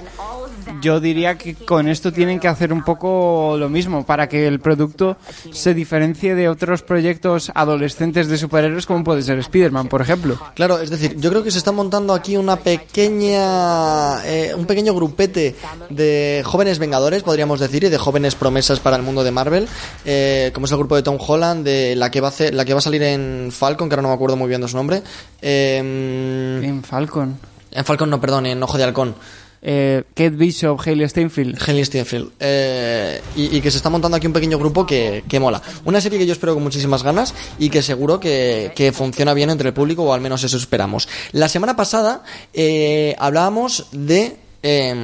Yo 0.80 1.00
diría 1.00 1.36
que 1.38 1.54
con 1.54 1.88
esto 1.88 2.12
tienen 2.12 2.40
que 2.40 2.48
hacer 2.48 2.72
un 2.72 2.82
poco 2.84 3.56
lo 3.58 3.68
mismo 3.68 4.04
para 4.04 4.28
que 4.28 4.46
el 4.46 4.60
producto 4.60 5.16
se 5.52 5.74
diferencie 5.74 6.34
de 6.34 6.48
otros 6.48 6.82
proyectos 6.82 7.50
adolescentes 7.54 8.28
de 8.28 8.38
superhéroes 8.38 8.86
como 8.86 9.04
puede 9.04 9.22
ser 9.22 9.38
Spider-Man, 9.38 9.88
por 9.88 10.00
ejemplo. 10.02 10.38
Claro, 10.54 10.78
es 10.80 10.90
decir, 10.90 11.16
yo 11.18 11.30
creo 11.30 11.42
que 11.42 11.50
se 11.50 11.58
está 11.58 11.72
montando 11.72 12.12
aquí 12.14 12.36
una 12.36 12.56
pequeña, 12.56 14.24
eh, 14.26 14.54
un 14.56 14.66
pequeño 14.66 14.94
grupete 14.94 15.54
de 15.90 16.42
jóvenes 16.44 16.78
vengadores, 16.78 17.22
podríamos 17.22 17.60
decir, 17.60 17.84
y 17.84 17.88
de 17.88 17.98
jóvenes 17.98 18.34
promesas 18.34 18.80
para 18.80 18.96
el 18.96 19.02
mundo 19.02 19.24
de 19.24 19.30
Marvel, 19.30 19.68
eh, 20.04 20.50
como 20.54 20.66
es 20.66 20.72
el 20.72 20.78
grupo 20.78 20.96
de 20.96 21.02
Tom 21.02 21.18
Holland, 21.18 21.64
de 21.64 21.96
la 21.96 22.10
que 22.10 22.20
va 22.20 22.28
a 22.28 22.30
hacer- 22.30 22.54
la 22.54 22.64
que 22.64 22.72
va 22.74 22.78
a 22.78 22.82
salir 22.82 23.02
en 23.02 23.50
Falcon, 23.52 23.88
que 23.88 23.94
ahora 23.94 24.02
no 24.02 24.08
me 24.08 24.14
acuerdo 24.14 24.36
muy 24.36 24.48
bien 24.48 24.60
de 24.60 24.68
su 24.68 24.76
nombre. 24.76 25.02
Eh, 25.40 26.60
En 26.62 26.82
Falcon. 26.82 27.36
en 27.70 27.84
Falcon, 27.84 28.10
no, 28.10 28.20
perdón, 28.20 28.46
en 28.46 28.62
Ojo 28.62 28.78
de 28.78 28.84
Halcón. 28.84 29.14
Eh, 29.64 30.04
Kate 30.10 30.30
Bishop, 30.30 30.78
Hailey 30.84 31.08
Steinfeld. 31.08 31.58
Henry 31.66 31.84
Steinfeld. 31.84 32.32
Eh, 32.38 33.20
y, 33.34 33.56
y 33.56 33.60
que 33.60 33.70
se 33.70 33.78
está 33.78 33.88
montando 33.88 34.16
aquí 34.16 34.26
un 34.26 34.32
pequeño 34.34 34.58
grupo 34.58 34.86
que, 34.86 35.24
que 35.26 35.40
mola. 35.40 35.62
Una 35.86 36.00
serie 36.00 36.18
que 36.18 36.26
yo 36.26 36.32
espero 36.32 36.54
con 36.54 36.62
muchísimas 36.62 37.02
ganas 37.02 37.34
y 37.58 37.70
que 37.70 37.82
seguro 37.82 38.20
que, 38.20 38.72
que 38.76 38.92
funciona 38.92 39.32
bien 39.32 39.48
entre 39.50 39.68
el 39.68 39.74
público, 39.74 40.04
o 40.04 40.12
al 40.12 40.20
menos 40.20 40.44
eso 40.44 40.58
esperamos. 40.58 41.08
La 41.32 41.48
semana 41.48 41.74
pasada 41.76 42.22
eh, 42.52 43.16
hablábamos 43.18 43.86
de 43.92 44.36
eh, 44.62 44.94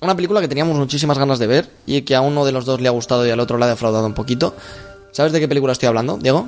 una 0.00 0.14
película 0.14 0.40
que 0.40 0.48
teníamos 0.48 0.76
muchísimas 0.76 1.18
ganas 1.18 1.38
de 1.38 1.46
ver 1.46 1.70
y 1.86 2.02
que 2.02 2.14
a 2.14 2.20
uno 2.20 2.44
de 2.44 2.52
los 2.52 2.66
dos 2.66 2.80
le 2.80 2.88
ha 2.88 2.92
gustado 2.92 3.26
y 3.26 3.30
al 3.30 3.40
otro 3.40 3.56
le 3.58 3.64
ha 3.64 3.68
defraudado 3.68 4.06
un 4.06 4.14
poquito. 4.14 4.54
¿Sabes 5.12 5.32
de 5.32 5.40
qué 5.40 5.48
película 5.48 5.72
estoy 5.72 5.88
hablando, 5.88 6.18
Diego? 6.18 6.46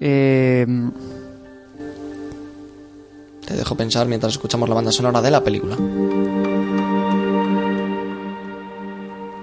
Eh, 0.00 0.66
Te 3.46 3.54
dejo 3.54 3.76
pensar 3.76 4.06
mientras 4.08 4.32
escuchamos 4.32 4.68
la 4.68 4.74
banda 4.74 4.90
sonora 4.90 5.22
de 5.22 5.30
la 5.30 5.42
película. 5.42 5.76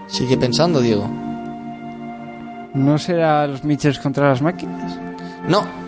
Sigue 0.07 0.37
pensando, 0.37 0.81
Diego. 0.81 1.09
¿No 2.73 2.97
será 2.97 3.47
los 3.47 3.63
Mitchells 3.63 3.99
contra 3.99 4.29
las 4.29 4.41
máquinas? 4.41 4.99
No. 5.47 5.82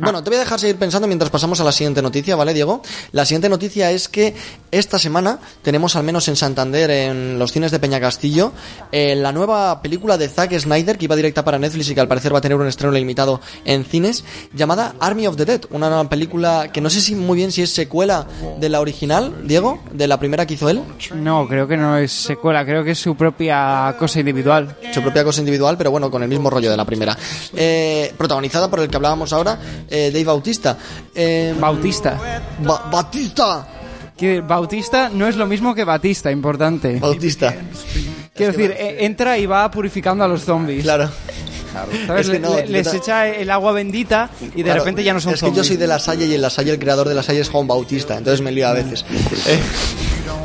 Bueno, 0.00 0.22
te 0.22 0.30
voy 0.30 0.36
a 0.36 0.40
dejar 0.40 0.58
seguir 0.58 0.76
pensando 0.76 1.06
mientras 1.06 1.30
pasamos 1.30 1.60
a 1.60 1.64
la 1.64 1.72
siguiente 1.72 2.00
noticia, 2.00 2.34
¿vale, 2.36 2.54
Diego? 2.54 2.80
La 3.12 3.24
siguiente 3.24 3.48
noticia 3.48 3.90
es 3.90 4.08
que 4.08 4.34
esta 4.70 4.98
semana 4.98 5.38
tenemos, 5.62 5.94
al 5.96 6.04
menos 6.04 6.26
en 6.28 6.36
Santander, 6.36 6.90
en 6.90 7.38
los 7.38 7.52
cines 7.52 7.70
de 7.70 7.78
Peña 7.78 8.00
Castillo, 8.00 8.52
eh, 8.92 9.14
la 9.14 9.32
nueva 9.32 9.82
película 9.82 10.16
de 10.16 10.28
Zack 10.28 10.58
Snyder, 10.58 10.96
que 10.96 11.04
iba 11.04 11.16
directa 11.16 11.44
para 11.44 11.58
Netflix 11.58 11.90
y 11.90 11.94
que 11.94 12.00
al 12.00 12.08
parecer 12.08 12.32
va 12.32 12.38
a 12.38 12.40
tener 12.40 12.56
un 12.56 12.66
estreno 12.66 12.92
limitado 12.92 13.40
en 13.64 13.84
cines, 13.84 14.24
llamada 14.54 14.94
Army 15.00 15.26
of 15.26 15.36
the 15.36 15.44
Dead. 15.44 15.60
Una 15.70 15.88
nueva 15.88 16.08
película 16.08 16.70
que 16.72 16.80
no 16.80 16.88
sé 16.88 17.00
si 17.00 17.14
muy 17.14 17.36
bien 17.36 17.52
si 17.52 17.62
es 17.62 17.70
secuela 17.70 18.26
de 18.58 18.68
la 18.68 18.80
original, 18.80 19.46
Diego, 19.46 19.82
de 19.92 20.08
la 20.08 20.18
primera 20.18 20.46
que 20.46 20.54
hizo 20.54 20.68
él. 20.70 20.82
No, 21.14 21.46
creo 21.46 21.68
que 21.68 21.76
no 21.76 21.98
es 21.98 22.12
secuela, 22.12 22.64
creo 22.64 22.84
que 22.84 22.92
es 22.92 22.98
su 22.98 23.16
propia 23.16 23.94
cosa 23.98 24.20
individual. 24.20 24.76
su 24.94 25.02
propia 25.02 25.24
cosa 25.24 25.40
individual, 25.40 25.76
pero 25.76 25.90
bueno, 25.90 26.10
con 26.10 26.22
el 26.22 26.28
mismo 26.28 26.48
rollo 26.48 26.70
de 26.70 26.76
la 26.76 26.84
primera. 26.84 27.16
Eh, 27.54 28.14
protagonizada 28.16 28.70
por 28.70 28.80
el 28.80 28.88
que 28.88 28.96
hablábamos 28.96 29.32
ahora, 29.32 29.58
eh, 29.90 30.10
Dave 30.12 30.24
Bautista. 30.24 30.76
Eh, 31.14 31.54
Bautista. 31.58 32.18
Ba- 32.64 32.88
Batista. 32.90 33.66
Que 34.16 34.40
Bautista 34.40 35.08
no 35.12 35.26
es 35.26 35.36
lo 35.36 35.46
mismo 35.46 35.74
que 35.74 35.84
Batista, 35.84 36.30
importante. 36.30 36.98
Bautista. 36.98 37.54
Quiero 38.34 38.52
decir, 38.52 38.70
eh, 38.78 38.98
entra 39.04 39.36
y 39.38 39.46
va 39.46 39.70
purificando 39.70 40.24
a 40.24 40.28
los 40.28 40.42
zombies. 40.44 40.82
Claro. 40.82 41.10
¿Sabes? 42.06 42.26
Es 42.26 42.30
que 42.32 42.38
no, 42.40 42.56
Le- 42.56 42.66
yo 42.66 42.72
les 42.72 42.92
echa 42.94 43.28
el 43.28 43.48
agua 43.50 43.72
bendita 43.72 44.28
y 44.40 44.56
de 44.58 44.64
Claro, 44.64 44.80
repente 44.80 45.04
ya 45.04 45.12
no 45.14 45.20
son 45.20 45.34
Es 45.34 45.40
que 45.40 45.52
yo 45.52 45.62
soy 45.62 45.76
de 45.76 45.86
la 45.86 45.98
Salle 46.00 46.26
y 46.26 46.34
en 46.34 46.42
la 46.42 46.50
Salle 46.50 46.72
el 46.72 46.78
creador 46.80 47.08
de 47.08 47.14
la 47.14 47.22
Salle 47.22 47.40
es 47.40 47.48
Juan 47.48 47.66
Bautista, 47.68 48.18
entonces 48.18 48.40
me 48.40 48.50
lío 48.50 48.66
a 48.68 48.72
veces. 48.72 49.04
Eh, 49.46 49.58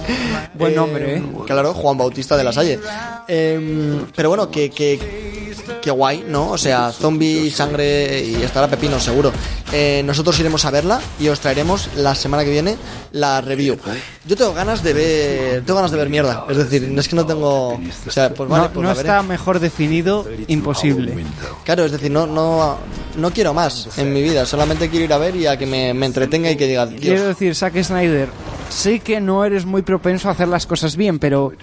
Buen 0.53 0.73
eh, 0.73 0.75
nombre, 0.75 1.17
¿eh? 1.17 1.23
Claro, 1.45 1.73
Juan 1.73 1.97
Bautista 1.97 2.37
de 2.37 2.43
la 2.43 2.53
Salle. 2.53 2.79
Eh, 3.27 4.01
pero 4.15 4.29
bueno, 4.29 4.49
que, 4.49 4.69
que, 4.69 5.53
que 5.81 5.91
guay, 5.91 6.25
¿no? 6.27 6.51
O 6.51 6.57
sea, 6.57 6.91
zombie, 6.91 7.51
sangre 7.51 8.23
y 8.23 8.35
estará 8.41 8.67
pepino, 8.67 8.99
seguro. 8.99 9.31
Eh, 9.71 10.01
nosotros 10.05 10.39
iremos 10.39 10.63
a 10.65 10.71
verla 10.71 11.01
y 11.19 11.27
os 11.27 11.39
traeremos 11.39 11.89
la 11.95 12.15
semana 12.15 12.43
que 12.43 12.51
viene 12.51 12.77
la 13.11 13.41
review. 13.41 13.77
Yo 14.25 14.35
tengo 14.35 14.53
ganas 14.53 14.83
de 14.83 14.93
ver, 14.93 15.63
tengo 15.63 15.75
ganas 15.75 15.91
de 15.91 15.97
ver 15.97 16.09
mierda. 16.09 16.45
Es 16.49 16.57
decir, 16.57 16.87
no 16.89 17.01
es 17.01 17.07
que 17.07 17.15
no 17.15 17.25
tengo, 17.25 17.73
o 17.73 18.11
sea, 18.11 18.33
pues 18.33 18.49
vale, 18.49 18.63
no 18.63 18.73
pues 18.73 18.83
no 18.83 18.89
la 18.89 18.95
veré. 18.95 19.09
está 19.09 19.23
mejor 19.23 19.59
definido, 19.59 20.25
imposible. 20.47 21.25
Claro, 21.63 21.85
es 21.85 21.91
decir, 21.91 22.11
no, 22.11 22.25
no, 22.25 22.77
no 23.17 23.31
quiero 23.31 23.53
más 23.53 23.97
en 23.97 24.13
mi 24.13 24.21
vida, 24.21 24.45
solamente 24.45 24.89
quiero 24.89 25.05
ir 25.05 25.13
a 25.13 25.17
ver 25.17 25.35
y 25.35 25.47
a 25.47 25.57
que 25.57 25.65
me, 25.65 25.93
me 25.93 26.05
entretenga 26.05 26.49
y 26.49 26.55
que 26.55 26.67
diga, 26.67 26.85
Dios, 26.85 27.01
Quiero 27.01 27.27
decir, 27.27 27.55
Zack 27.55 27.81
Snyder, 27.83 28.29
sé 28.69 28.99
que 28.99 29.19
no 29.21 29.45
eres 29.45 29.65
muy 29.65 29.81
propenso 29.81 30.27
a 30.29 30.31
hacer 30.31 30.47
las 30.47 30.65
cosas 30.65 30.95
bien, 30.95 31.19
pero 31.19 31.53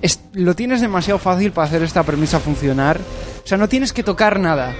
es- 0.00 0.20
lo 0.34 0.54
tienes 0.54 0.80
demasiado 0.80 1.18
fácil 1.18 1.52
para 1.52 1.66
hacer 1.68 1.82
esta 1.82 2.02
premisa 2.02 2.40
funcionar. 2.40 2.98
O 3.44 3.46
sea, 3.46 3.58
no 3.58 3.68
tienes 3.68 3.92
que 3.92 4.02
tocar 4.02 4.38
nada. 4.40 4.74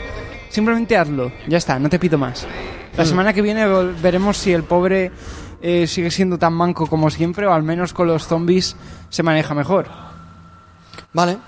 Simplemente 0.51 0.97
hazlo. 0.97 1.33
Ya 1.49 1.59
está, 1.59 1.79
no 1.79 1.89
te 1.89 1.99
pido 1.99 2.19
más. 2.19 2.47
La 2.97 3.05
semana 3.07 3.33
que 3.33 3.41
viene 3.43 3.67
veremos 4.03 4.37
si 4.37 4.53
el 4.53 4.65
pobre 4.65 5.11
eh, 5.63 5.87
sigue 5.87 6.11
siendo 6.11 6.39
tan 6.39 6.53
manco 6.53 6.87
como 6.87 7.09
siempre 7.09 7.47
o 7.47 7.53
al 7.55 7.63
menos 7.63 7.93
con 7.95 8.07
los 8.09 8.27
zombies 8.27 8.77
se 9.09 9.23
maneja 9.23 9.55
mejor. 9.55 9.87
Vale. 11.15 11.39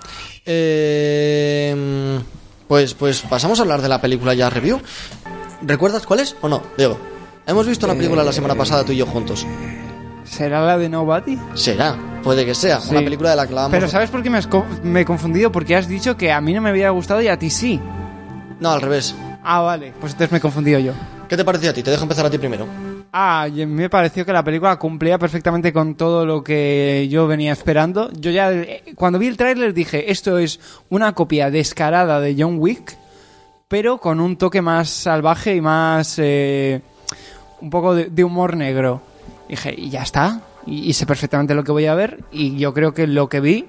Eh, 0.45 2.19
pues, 2.67 2.93
pues 2.95 3.21
pasamos 3.21 3.59
a 3.59 3.61
hablar 3.63 3.81
de 3.81 3.89
la 3.89 4.01
película 4.01 4.33
ya 4.33 4.49
review. 4.49 4.79
¿Recuerdas 5.61 6.05
cuál 6.05 6.21
es 6.21 6.35
o 6.41 6.47
no, 6.49 6.61
Diego? 6.77 6.97
Hemos 7.45 7.67
visto 7.67 7.85
una 7.85 7.95
película 7.95 8.23
la 8.23 8.33
semana 8.33 8.55
pasada 8.55 8.83
tú 8.83 8.91
y 8.91 8.97
yo 8.97 9.05
juntos. 9.05 9.45
¿Será 10.25 10.65
la 10.65 10.77
de 10.77 10.89
Nobody? 10.89 11.37
Será, 11.53 11.95
puede 12.23 12.45
que 12.45 12.53
sea. 12.55 12.79
Una 12.89 12.99
película 12.99 13.29
de 13.29 13.35
la 13.37 13.43
que 13.43 13.49
hablábamos- 13.49 13.71
Pero 13.71 13.87
¿sabes 13.87 14.09
por 14.09 14.21
qué 14.23 14.29
me, 14.29 14.37
has 14.39 14.47
co- 14.47 14.65
me 14.83 15.01
he 15.01 15.05
confundido? 15.05 15.51
Porque 15.51 15.75
has 15.75 15.87
dicho 15.87 16.17
que 16.17 16.31
a 16.31 16.41
mí 16.41 16.53
no 16.53 16.61
me 16.61 16.69
había 16.69 16.89
gustado 16.89 17.21
y 17.21 17.27
a 17.27 17.37
ti 17.37 17.49
sí. 17.49 17.79
No, 18.59 18.71
al 18.71 18.81
revés. 18.81 19.15
Ah, 19.43 19.61
vale, 19.61 19.93
pues 19.99 20.13
entonces 20.13 20.31
me 20.31 20.39
he 20.39 20.41
confundido 20.41 20.79
yo. 20.79 20.93
¿Qué 21.29 21.37
te 21.37 21.45
pareció 21.45 21.69
a 21.69 21.73
ti? 21.73 21.83
Te 21.83 21.91
dejo 21.91 22.03
empezar 22.03 22.25
a 22.25 22.29
ti 22.29 22.37
primero. 22.37 22.65
Ah, 23.13 23.47
y 23.47 23.61
a 23.61 23.67
mí 23.67 23.73
me 23.73 23.89
pareció 23.89 24.25
que 24.25 24.33
la 24.33 24.43
película 24.43 24.77
cumplía 24.77 25.17
perfectamente 25.17 25.71
con 25.71 25.95
todo 25.95 26.25
lo 26.25 26.43
que 26.43 27.07
yo 27.09 27.27
venía 27.27 27.53
esperando. 27.53 28.11
Yo 28.13 28.31
ya, 28.31 28.51
eh, 28.51 28.83
cuando 28.95 29.19
vi 29.19 29.27
el 29.27 29.37
tráiler 29.37 29.73
dije, 29.73 30.11
esto 30.11 30.37
es 30.37 30.59
una 30.89 31.13
copia 31.13 31.49
descarada 31.49 32.19
de 32.19 32.35
John 32.37 32.57
Wick, 32.59 32.97
pero 33.67 33.99
con 33.99 34.19
un 34.19 34.35
toque 34.37 34.61
más 34.61 34.89
salvaje 34.89 35.55
y 35.55 35.61
más... 35.61 36.15
eh, 36.17 36.81
un 37.61 37.69
poco 37.69 37.95
de, 37.95 38.05
de 38.07 38.23
humor 38.23 38.57
negro. 38.57 39.01
Dije, 39.49 39.73
y 39.77 39.89
ya 39.89 40.03
está. 40.03 40.41
Y, 40.65 40.89
y 40.89 40.93
sé 40.93 41.05
perfectamente 41.05 41.53
lo 41.53 41.63
que 41.63 41.71
voy 41.71 41.85
a 41.85 41.95
ver. 41.95 42.23
Y 42.31 42.57
yo 42.57 42.73
creo 42.73 42.93
que 42.93 43.07
lo 43.07 43.29
que 43.29 43.39
vi 43.39 43.65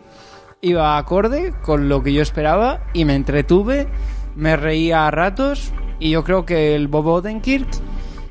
iba 0.61 0.99
acorde 0.99 1.55
con 1.63 1.89
lo 1.89 2.03
que 2.03 2.13
yo 2.13 2.23
esperaba 2.23 2.81
y 2.93 3.05
me 3.05 3.15
entretuve, 3.15 3.87
me 4.35 4.57
reía 4.57 5.07
a 5.07 5.11
ratos 5.11 5.73
y 5.99 6.11
yo 6.11 6.25
creo 6.25 6.45
que 6.45 6.75
el 6.75 6.89
Bob 6.89 7.07
Odenkirk 7.07 7.69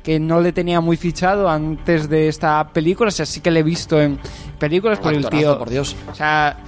que 0.06 0.20
no 0.20 0.40
le 0.40 0.52
tenía 0.52 0.80
muy 0.80 0.96
fichado 0.96 1.48
antes 1.48 2.08
de 2.08 2.28
esta 2.28 2.68
película, 2.72 3.08
o 3.08 3.10
sea, 3.10 3.26
sí 3.26 3.40
que 3.40 3.50
le 3.50 3.58
he 3.58 3.62
visto 3.64 4.00
en 4.00 4.20
películas 4.56 5.00
por 5.00 5.12
el 5.12 5.28
tío. 5.28 5.58
por 5.58 5.68
Dios. 5.68 5.96
O 6.08 6.14
sea, 6.14 6.58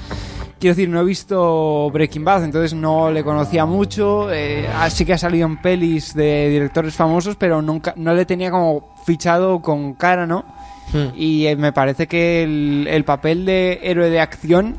quiero 0.58 0.74
decir, 0.74 0.88
no 0.88 1.00
he 1.00 1.04
visto 1.04 1.90
Breaking 1.90 2.24
Bad, 2.24 2.44
entonces 2.44 2.74
no 2.74 3.10
le 3.10 3.24
conocía 3.24 3.64
mucho. 3.64 4.32
Eh, 4.32 4.68
así 4.68 5.04
que 5.04 5.12
ha 5.12 5.18
salido 5.18 5.46
en 5.46 5.60
pelis 5.60 6.14
de 6.14 6.48
directores 6.48 6.94
famosos, 6.94 7.36
pero 7.36 7.62
nunca 7.62 7.94
no 7.96 8.14
le 8.14 8.26
tenía 8.26 8.50
como 8.50 8.94
fichado 9.04 9.60
con 9.60 9.94
cara, 9.94 10.26
¿no? 10.26 10.44
Hmm. 10.92 11.08
Y 11.16 11.46
eh, 11.46 11.56
me 11.56 11.72
parece 11.72 12.06
que 12.06 12.42
el, 12.42 12.86
el 12.88 13.04
papel 13.04 13.44
de 13.44 13.80
héroe 13.82 14.10
de 14.10 14.20
acción 14.20 14.76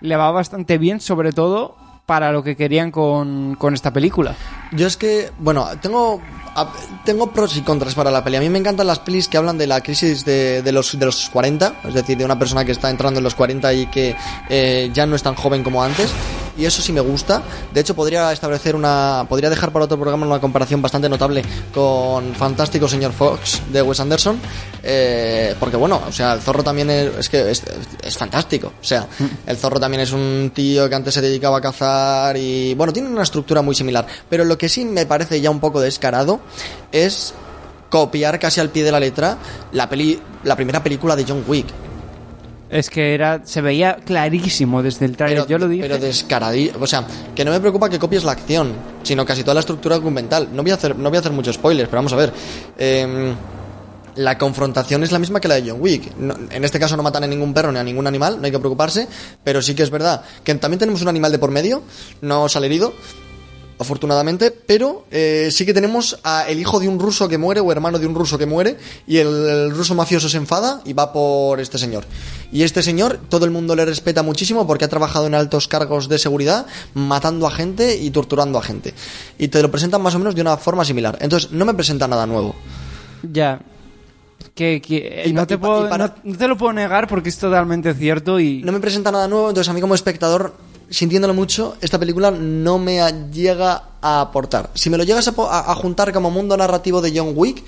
le 0.00 0.16
va 0.16 0.30
bastante 0.30 0.78
bien, 0.78 1.00
sobre 1.00 1.32
todo 1.32 1.76
para 2.06 2.32
lo 2.32 2.42
que 2.42 2.56
querían 2.56 2.90
con, 2.90 3.54
con 3.56 3.74
esta 3.74 3.92
película. 3.92 4.34
Yo 4.72 4.86
es 4.86 4.96
que, 4.96 5.30
bueno, 5.38 5.66
tengo 5.80 6.20
tengo 7.04 7.28
pros 7.32 7.56
y 7.56 7.62
contras 7.62 7.94
para 7.94 8.10
la 8.10 8.22
peli. 8.22 8.36
A 8.36 8.40
mí 8.40 8.48
me 8.48 8.58
encantan 8.58 8.86
las 8.86 8.98
pelis 8.98 9.28
que 9.28 9.36
hablan 9.36 9.58
de 9.58 9.66
la 9.66 9.80
crisis 9.80 10.24
de, 10.24 10.62
de 10.62 10.72
los, 10.72 10.98
de 10.98 11.06
los 11.06 11.30
40, 11.30 11.74
es 11.84 11.94
decir, 11.94 12.18
de 12.18 12.24
una 12.24 12.38
persona 12.38 12.64
que 12.64 12.72
está 12.72 12.90
entrando 12.90 13.18
en 13.18 13.24
los 13.24 13.34
40 13.34 13.72
y 13.72 13.86
que 13.86 14.14
eh, 14.48 14.90
ya 14.92 15.06
no 15.06 15.16
es 15.16 15.22
tan 15.22 15.34
joven 15.34 15.62
como 15.62 15.82
antes. 15.82 16.12
Y 16.56 16.64
eso 16.64 16.82
sí 16.82 16.92
me 16.92 17.00
gusta. 17.00 17.42
De 17.72 17.80
hecho, 17.80 17.94
podría 17.94 18.32
establecer 18.32 18.76
una. 18.76 19.26
Podría 19.28 19.50
dejar 19.50 19.72
para 19.72 19.86
otro 19.86 19.98
programa 19.98 20.26
una 20.26 20.40
comparación 20.40 20.82
bastante 20.82 21.08
notable 21.08 21.42
con 21.72 22.34
Fantástico 22.34 22.88
Señor 22.88 23.12
Fox 23.12 23.62
de 23.70 23.82
Wes 23.82 24.00
Anderson. 24.00 24.38
eh, 24.82 25.54
porque 25.58 25.76
bueno, 25.76 26.02
o 26.06 26.12
sea, 26.12 26.34
el 26.34 26.40
zorro 26.40 26.62
también 26.62 26.90
es, 26.90 27.16
es 27.18 27.28
que 27.28 27.50
es, 27.50 27.62
es 28.02 28.16
fantástico. 28.16 28.72
O 28.80 28.84
sea, 28.84 29.06
el 29.46 29.56
zorro 29.56 29.80
también 29.80 30.02
es 30.02 30.12
un 30.12 30.52
tío 30.54 30.88
que 30.88 30.94
antes 30.94 31.14
se 31.14 31.20
dedicaba 31.20 31.58
a 31.58 31.60
cazar 31.60 32.36
y. 32.36 32.74
Bueno, 32.74 32.92
tiene 32.92 33.08
una 33.08 33.22
estructura 33.22 33.62
muy 33.62 33.74
similar. 33.74 34.06
Pero 34.28 34.44
lo 34.44 34.58
que 34.58 34.68
sí 34.68 34.84
me 34.84 35.06
parece 35.06 35.40
ya 35.40 35.50
un 35.50 35.60
poco 35.60 35.80
descarado 35.80 36.40
es 36.90 37.34
copiar 37.88 38.38
casi 38.38 38.60
al 38.60 38.70
pie 38.70 38.84
de 38.84 38.90
la 38.90 38.98
letra 38.98 39.36
la 39.72 39.86
peli 39.86 40.18
la 40.44 40.56
primera 40.56 40.82
película 40.82 41.14
de 41.14 41.26
John 41.28 41.44
Wick 41.46 41.66
Es 42.72 42.90
que 42.90 43.14
era 43.14 43.42
se 43.44 43.60
veía 43.60 43.96
clarísimo 43.96 44.82
desde 44.82 45.04
el 45.04 45.16
trailer. 45.16 45.44
pero, 45.44 45.48
Yo 45.48 45.58
lo 45.58 45.68
dije. 45.68 45.82
pero 45.82 45.98
descaradí 45.98 46.72
o 46.80 46.86
sea 46.86 47.06
que 47.34 47.44
no 47.44 47.50
me 47.52 47.60
preocupa 47.60 47.88
que 47.90 47.98
copies 47.98 48.24
la 48.24 48.32
acción 48.32 48.72
sino 49.02 49.24
casi 49.26 49.42
toda 49.42 49.54
la 49.54 49.60
estructura 49.60 49.96
documental 49.96 50.48
no 50.52 50.62
voy 50.62 50.70
a 50.72 50.74
hacer 50.74 50.96
no 50.96 51.08
voy 51.10 51.16
a 51.18 51.20
hacer 51.20 51.32
muchos 51.32 51.56
spoilers 51.56 51.88
pero 51.88 51.98
vamos 51.98 52.12
a 52.14 52.16
ver 52.16 52.32
Em, 52.78 53.34
la 54.16 54.36
confrontación 54.36 55.02
es 55.02 55.12
la 55.12 55.18
misma 55.18 55.40
que 55.40 55.48
la 55.48 55.54
de 55.54 55.70
John 55.70 55.80
Wick. 55.80 56.14
No- 56.18 56.34
en 56.50 56.64
este 56.64 56.78
caso 56.78 56.96
no 56.98 57.02
matan 57.02 57.24
a 57.24 57.26
ningún 57.26 57.54
perro 57.54 57.72
ni 57.72 57.78
a 57.78 57.82
ningún 57.84 58.06
animal, 58.06 58.38
no 58.38 58.44
hay 58.44 58.50
que 58.52 58.58
preocuparse, 58.58 59.08
pero 59.42 59.62
sí 59.62 59.74
que 59.74 59.82
es 59.82 59.88
verdad 59.90 60.22
que 60.44 60.54
también 60.56 60.78
tenemos 60.78 61.00
un 61.00 61.08
animal 61.08 61.32
de 61.32 61.38
por 61.38 61.50
medio, 61.50 61.82
no 62.20 62.46
sale 62.48 62.66
herido, 62.66 62.92
afortunadamente, 63.82 64.50
pero 64.50 65.04
eh, 65.10 65.50
sí 65.52 65.66
que 65.66 65.74
tenemos 65.74 66.18
a 66.24 66.48
el 66.48 66.58
hijo 66.58 66.80
de 66.80 66.88
un 66.88 66.98
ruso 66.98 67.28
que 67.28 67.36
muere 67.36 67.60
o 67.60 67.70
hermano 67.70 67.98
de 67.98 68.06
un 68.06 68.14
ruso 68.14 68.38
que 68.38 68.46
muere 68.46 68.78
y 69.06 69.18
el, 69.18 69.26
el 69.28 69.70
ruso 69.70 69.94
mafioso 69.94 70.28
se 70.30 70.38
enfada 70.38 70.80
y 70.86 70.94
va 70.94 71.12
por 71.12 71.60
este 71.60 71.76
señor. 71.76 72.04
Y 72.50 72.62
este 72.62 72.82
señor 72.82 73.18
todo 73.28 73.44
el 73.44 73.50
mundo 73.50 73.76
le 73.76 73.84
respeta 73.84 74.22
muchísimo 74.22 74.66
porque 74.66 74.84
ha 74.86 74.88
trabajado 74.88 75.26
en 75.26 75.34
altos 75.34 75.68
cargos 75.68 76.08
de 76.08 76.18
seguridad 76.18 76.66
matando 76.94 77.46
a 77.46 77.50
gente 77.50 77.96
y 77.96 78.10
torturando 78.10 78.58
a 78.58 78.62
gente. 78.62 78.94
Y 79.38 79.48
te 79.48 79.60
lo 79.62 79.70
presentan 79.70 80.00
más 80.02 80.14
o 80.14 80.18
menos 80.18 80.34
de 80.34 80.40
una 80.40 80.56
forma 80.56 80.84
similar. 80.84 81.18
Entonces 81.20 81.50
no 81.52 81.64
me 81.64 81.74
presenta 81.74 82.08
nada 82.08 82.26
nuevo. 82.26 82.54
Ya. 83.22 83.60
que, 84.54 84.82
que- 84.82 85.22
Y 85.26 85.32
no, 85.32 85.46
te 85.46 85.54
y 85.54 85.56
puedo- 85.56 85.86
y 85.86 85.90
para- 85.90 86.08
no- 86.08 86.14
no 86.24 86.36
te 86.36 86.48
lo 86.48 86.56
puedo 86.58 86.72
negar 86.74 87.08
porque 87.08 87.28
es 87.30 87.38
totalmente 87.38 87.94
cierto 87.94 88.38
y... 88.38 88.62
no 88.62 88.72
me 88.72 88.80
presenta 88.80 89.10
nada 89.10 89.26
nuevo, 89.28 89.48
entonces 89.48 89.70
a 89.70 89.72
mí 89.72 89.80
como 89.80 89.94
espectador, 89.94 90.54
sintiéndolo 90.92 91.34
mucho, 91.34 91.76
esta 91.80 91.98
película 91.98 92.30
no 92.30 92.78
me 92.78 93.00
llega 93.32 93.82
a 94.00 94.20
aportar. 94.20 94.70
Si 94.74 94.90
me 94.90 94.98
lo 94.98 95.04
llegas 95.04 95.28
a 95.28 95.74
juntar 95.74 96.12
como 96.12 96.30
mundo 96.30 96.56
narrativo 96.56 97.00
de 97.00 97.12
John 97.16 97.32
Wick, 97.34 97.64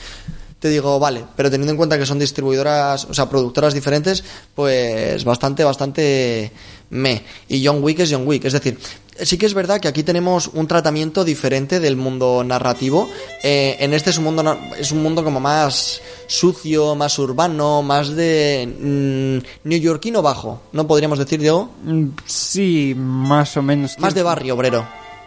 te 0.65 0.71
digo, 0.71 0.99
vale, 0.99 1.25
pero 1.37 1.51
teniendo 1.51 1.73
en 1.73 1.77
cuenta 1.77 1.99
que 1.99 2.07
son 2.07 2.19
distribuidoras, 2.19 3.05
o 3.05 3.13
sea, 3.13 3.29
productoras 3.29 3.75
diferentes, 3.75 4.25
pues 4.55 5.23
bastante, 5.25 5.63
bastante 5.63 6.53
me. 6.91 7.23
Y 7.49 7.67
John 7.67 7.83
Wick 7.83 8.01
es 8.01 8.11
John 8.11 8.27
Wick, 8.27 8.45
es 8.47 8.55
decir, 8.55 8.79
sí 9.21 9.39
que 9.39 9.47
es 9.47 9.55
verdad 9.55 9.81
que 9.81 9.89
aquí 9.89 10.03
tenemos 10.03 10.49
un 10.53 10.67
tratamiento 10.67 11.25
diferente 11.25 11.81
del 11.81 11.97
mundo 11.97 12.43
narrativo. 12.45 13.09
Eh, 13.43 13.77
en 13.81 13.95
este 13.95 14.11
es 14.11 14.19
un 14.19 14.25
mundo 14.25 14.59
es 14.79 14.93
un 14.93 15.03
mundo 15.03 15.23
como 15.25 15.41
más 15.41 16.01
sucio, 16.27 16.95
más 16.95 17.19
urbano, 17.19 17.83
más 17.83 18.09
de 18.11 18.67
mm, 18.67 19.69
neoyorquino 19.69 20.23
bajo, 20.23 20.63
no 20.73 20.87
podríamos 20.87 21.19
decir 21.19 21.41
Diego, 21.41 21.71
Mm, 21.85 22.09
Sí, 22.27 22.95
más 22.97 23.57
o 23.57 23.63
menos. 23.63 23.99
más 23.99 24.15
de 24.15 24.23
barrio 24.23 24.55
obrero. 24.55 24.87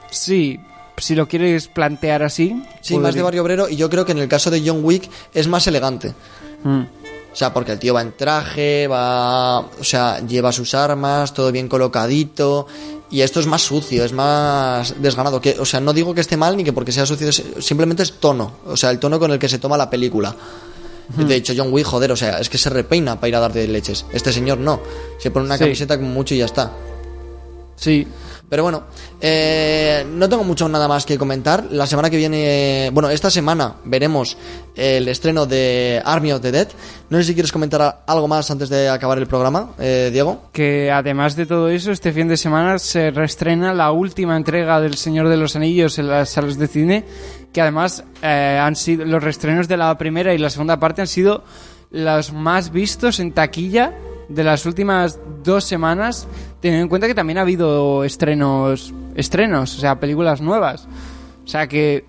Sí, 0.09 0.59
si 0.97 1.15
lo 1.15 1.27
quieres 1.27 1.67
plantear 1.67 2.23
así. 2.23 2.61
Sí, 2.81 2.97
más 2.97 3.13
de 3.15 3.21
barrio 3.21 3.41
obrero 3.43 3.69
y 3.69 3.75
yo 3.75 3.89
creo 3.89 4.05
que 4.05 4.11
en 4.13 4.19
el 4.19 4.27
caso 4.27 4.49
de 4.49 4.61
John 4.65 4.83
Wick 4.83 5.09
es 5.33 5.47
más 5.47 5.67
elegante. 5.67 6.13
Mm. 6.63 6.81
O 7.31 7.35
sea, 7.39 7.53
porque 7.53 7.73
el 7.73 7.77
tío 7.77 7.93
va 7.93 8.01
en 8.01 8.17
traje, 8.17 8.87
va, 8.87 9.59
o 9.59 9.83
sea, 9.83 10.19
lleva 10.25 10.51
sus 10.51 10.73
armas, 10.73 11.35
todo 11.35 11.51
bien 11.51 11.67
colocadito. 11.67 12.65
Y 13.09 13.21
esto 13.21 13.39
es 13.39 13.47
más 13.47 13.61
sucio, 13.61 14.03
es 14.03 14.11
más 14.11 14.95
desganado. 15.01 15.39
Que, 15.39 15.55
o 15.59 15.65
sea, 15.65 15.79
no 15.79 15.93
digo 15.93 16.13
que 16.13 16.21
esté 16.21 16.35
mal 16.35 16.57
ni 16.57 16.63
que 16.63 16.73
porque 16.73 16.91
sea 16.91 17.05
sucio, 17.05 17.31
simplemente 17.31 18.03
es 18.03 18.13
tono. 18.19 18.51
O 18.65 18.75
sea, 18.75 18.89
el 18.91 18.99
tono 18.99 19.17
con 19.19 19.31
el 19.31 19.39
que 19.39 19.47
se 19.47 19.59
toma 19.59 19.77
la 19.77 19.89
película. 19.89 20.35
De 21.15 21.35
hecho, 21.35 21.53
John 21.55 21.71
Wick, 21.71 21.85
joder, 21.85 22.11
o 22.11 22.17
sea, 22.17 22.39
es 22.39 22.49
que 22.49 22.57
se 22.57 22.69
repeina 22.69 23.15
para 23.15 23.29
ir 23.29 23.35
a 23.37 23.39
darte 23.39 23.65
leches. 23.65 24.05
Este 24.11 24.33
señor 24.33 24.57
no. 24.57 24.81
Se 25.19 25.31
pone 25.31 25.45
una 25.45 25.57
Sí. 25.57 25.63
camiseta 25.63 25.95
como 25.97 26.09
mucho 26.09 26.35
y 26.35 26.39
ya 26.39 26.45
está. 26.45 26.73
Sí, 27.77 28.07
Pero 28.49 28.63
bueno, 28.63 28.83
eh, 29.21 30.05
no 30.09 30.27
tengo 30.27 30.43
mucho 30.43 30.67
nada 30.67 30.87
más 30.87 31.05
que 31.05 31.17
comentar. 31.17 31.65
La 31.69 31.85
semana 31.85 32.09
que 32.09 32.17
viene, 32.17 32.89
bueno, 32.93 33.09
esta 33.09 33.29
semana 33.29 33.75
veremos 33.83 34.37
el 34.75 35.07
estreno 35.09 35.45
de 35.45 36.01
Army 36.03 36.31
of 36.31 36.41
the 36.41 36.51
Dead. 36.51 36.67
No 37.09 37.17
sé 37.17 37.25
si 37.25 37.33
quieres 37.33 37.51
comentar 37.51 38.03
algo 38.07 38.27
más 38.27 38.49
antes 38.49 38.69
de 38.69 38.89
acabar 38.89 39.17
el 39.17 39.27
programa, 39.27 39.71
eh, 39.77 40.09
Diego. 40.11 40.49
que 40.53 40.89
además 40.89 41.35
de 41.35 41.45
todo 41.45 41.69
eso, 41.69 41.91
este 41.91 42.11
fin 42.13 42.27
de 42.27 42.37
semana 42.37 42.79
se 42.79 43.11
reestrena 43.11 43.73
la 43.73 43.91
última 43.91 44.35
entrega 44.35 44.79
del 44.81 44.95
Señor 44.95 45.27
de 45.27 45.37
los 45.37 45.55
Anillos 45.55 45.99
en 45.99 46.07
las 46.07 46.29
salas 46.29 46.57
de 46.57 46.67
cine, 46.67 47.05
que 47.53 47.61
además 47.61 48.03
eh, 48.23 48.59
han 48.61 48.75
sido 48.75 49.05
los 49.05 49.21
reestrenos 49.21 49.67
de 49.67 49.77
la 49.77 49.95
primera 49.97 50.33
y 50.33 50.37
la 50.37 50.49
segunda 50.49 50.79
parte 50.79 51.01
han 51.01 51.07
sido 51.07 51.43
los 51.91 52.33
más 52.33 52.71
vistos 52.71 53.19
en 53.19 53.33
taquilla 53.33 53.93
de 54.29 54.43
las 54.43 54.65
últimas 54.65 55.19
dos 55.43 55.63
semanas, 55.63 56.27
teniendo 56.61 56.83
en 56.83 56.89
cuenta 56.89 57.07
que 57.07 57.15
también 57.15 57.37
ha 57.37 57.41
habido 57.41 58.03
estrenos, 58.03 58.93
estrenos, 59.15 59.75
o 59.77 59.79
sea, 59.79 59.99
películas 59.99 60.41
nuevas. 60.41 60.87
O 61.45 61.47
sea 61.47 61.67
que 61.67 62.05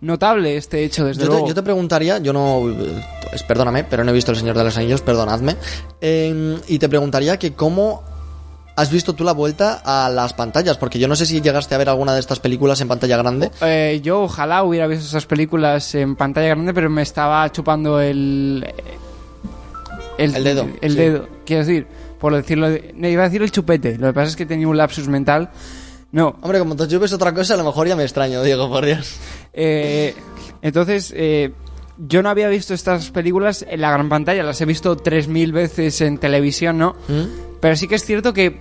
notable 0.00 0.56
este 0.56 0.84
hecho, 0.84 1.04
desde 1.04 1.22
Yo 1.22 1.28
luego. 1.28 1.44
te, 1.44 1.48
yo 1.50 1.54
te 1.54 1.62
preguntaría, 1.62 2.18
yo 2.18 2.32
no, 2.32 2.68
eh, 2.70 3.04
es- 3.32 3.42
perdóname, 3.44 3.84
pero 3.84 4.02
no 4.04 4.10
he 4.10 4.14
visto 4.14 4.32
El 4.32 4.38
Señor 4.38 4.56
de 4.56 4.64
los 4.64 4.76
Anillos, 4.76 5.00
perdonadme. 5.02 5.56
Eh, 6.00 6.58
y 6.68 6.78
te 6.78 6.88
preguntaría 6.88 7.38
que 7.38 7.52
cómo 7.52 8.02
has 8.74 8.90
visto 8.90 9.12
tú 9.14 9.22
la 9.22 9.32
vuelta 9.32 9.82
a 9.84 10.08
las 10.08 10.32
pantallas, 10.32 10.78
porque 10.78 10.98
yo 10.98 11.06
no 11.06 11.14
sé 11.14 11.26
si 11.26 11.40
llegaste 11.42 11.74
a 11.74 11.78
ver 11.78 11.90
alguna 11.90 12.14
de 12.14 12.20
estas 12.20 12.40
películas 12.40 12.80
en 12.80 12.88
pantalla 12.88 13.18
grande. 13.18 13.50
Eh, 13.60 14.00
yo 14.02 14.22
ojalá 14.22 14.62
hubiera 14.64 14.86
visto 14.86 15.04
esas 15.04 15.26
películas 15.26 15.94
en 15.94 16.16
pantalla 16.16 16.48
grande, 16.48 16.72
pero 16.74 16.88
me 16.90 17.02
estaba 17.02 17.52
chupando 17.52 18.00
el. 18.00 18.66
El 20.18 20.44
dedo, 20.44 20.68
El 20.80 20.92
sí. 20.92 20.98
dedo, 20.98 21.28
quiero 21.46 21.64
decir, 21.64 21.86
por 22.22 22.34
decirlo. 22.34 22.70
de- 22.70 22.92
no, 22.96 23.08
iba 23.08 23.22
a 23.24 23.26
decir 23.26 23.42
el 23.42 23.50
chupete. 23.50 23.98
Lo 23.98 24.06
que 24.06 24.12
pasa 24.14 24.28
es 24.30 24.36
que 24.36 24.46
tenía 24.46 24.68
un 24.68 24.76
lapsus 24.76 25.08
mental. 25.08 25.50
No. 26.12 26.36
Hombre, 26.40 26.60
como 26.60 26.76
tú 26.76 26.86
ves 27.00 27.12
otra 27.12 27.34
cosa, 27.34 27.54
a 27.54 27.56
lo 27.56 27.64
mejor 27.64 27.88
ya 27.88 27.96
me 27.96 28.04
extraño, 28.04 28.42
Diego, 28.42 28.68
por 28.70 28.86
Dios. 28.86 29.16
Eh, 29.52 30.14
entonces, 30.62 31.12
eh, 31.16 31.52
yo 31.98 32.22
no 32.22 32.28
había 32.30 32.48
visto 32.48 32.74
estas 32.74 33.10
películas 33.10 33.66
en 33.68 33.80
la 33.80 33.90
gran 33.90 34.08
pantalla. 34.08 34.42
Las 34.44 34.60
he 34.60 34.64
visto 34.66 34.96
3.000 34.96 35.50
veces 35.52 36.00
en 36.00 36.18
televisión, 36.18 36.78
¿no? 36.78 36.94
¿Mm? 37.08 37.58
Pero 37.60 37.74
sí 37.76 37.88
que 37.88 37.96
es 37.96 38.04
cierto 38.04 38.32
que 38.32 38.60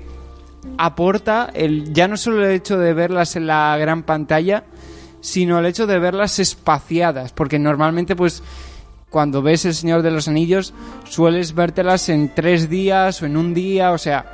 aporta 0.78 1.50
el 1.54 1.94
ya 1.94 2.08
no 2.08 2.18
solo 2.18 2.46
el 2.46 2.52
hecho 2.54 2.78
de 2.80 2.94
verlas 2.94 3.36
en 3.36 3.48
la 3.48 3.78
gran 3.80 4.04
pantalla, 4.04 4.64
sino 5.20 5.60
el 5.60 5.66
hecho 5.68 5.86
de 5.88 6.00
verlas 6.00 6.40
espaciadas, 6.40 7.32
porque 7.32 7.60
normalmente 7.60 8.16
pues 8.16 8.42
cuando 9.12 9.44
ves 9.44 9.66
El 9.66 9.76
Señor 9.76 10.02
de 10.02 10.10
los 10.10 10.28
Anillos 10.28 10.74
sueles 11.08 11.54
vértelas 11.54 12.10
en 12.10 12.34
tres 12.34 12.70
días 12.70 13.22
o 13.22 13.28
en 13.28 13.38
un 13.38 13.54
día, 13.54 13.92
o 13.92 13.98
sea, 14.00 14.26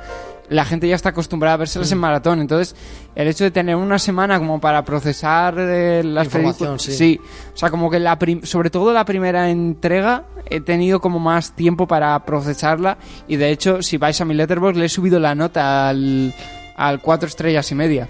la 0.48 0.64
gente 0.64 0.88
ya 0.88 0.94
está 0.94 1.10
acostumbrada 1.10 1.54
a 1.54 1.58
vérselas 1.58 1.92
en 1.92 1.98
maratón, 1.98 2.40
entonces 2.40 2.74
el 3.14 3.28
hecho 3.28 3.44
de 3.44 3.50
tener 3.50 3.76
una 3.76 3.98
semana 3.98 4.38
como 4.38 4.60
para 4.60 4.84
procesar 4.84 5.56
eh, 5.58 6.02
las 6.04 6.26
Información, 6.26 6.76
películas, 6.78 6.96
sí. 6.96 7.20
o 7.52 7.56
sea, 7.56 7.70
como 7.70 7.90
que 7.90 7.98
la 7.98 8.16
sobre 8.44 8.70
todo 8.70 8.92
la 8.94 9.04
primera 9.04 9.50
entrega 9.50 10.24
he 10.48 10.60
tenido 10.60 11.00
como 11.00 11.18
más 11.18 11.54
tiempo 11.54 11.86
para 11.86 12.18
procesarla 12.24 12.96
y 13.26 13.36
de 13.36 13.50
hecho 13.50 13.82
si 13.82 13.98
vais 13.98 14.18
a 14.20 14.24
mi 14.24 14.32
letterbox 14.34 14.78
le 14.78 14.86
he 14.86 14.88
subido 14.88 15.18
la 15.20 15.34
nota 15.34 15.88
al, 15.90 16.32
al 16.76 17.02
cuatro 17.02 17.28
estrellas 17.28 17.70
y 17.70 17.74
media. 17.74 18.08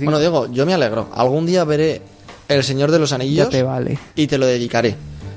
Bueno, 0.00 0.18
Diego, 0.20 0.50
yo 0.50 0.64
me 0.64 0.72
alegro. 0.72 1.08
Algún 1.12 1.44
día 1.46 1.64
veré 1.64 2.00
El 2.48 2.62
Señor 2.62 2.90
de 2.90 3.00
los 3.00 3.12
Anillos 3.12 3.46
ya 3.46 3.50
te 3.50 3.62
vale. 3.62 3.98
y 4.14 4.28
te 4.28 4.38
lo 4.38 4.46
dedicaré. 4.46 4.96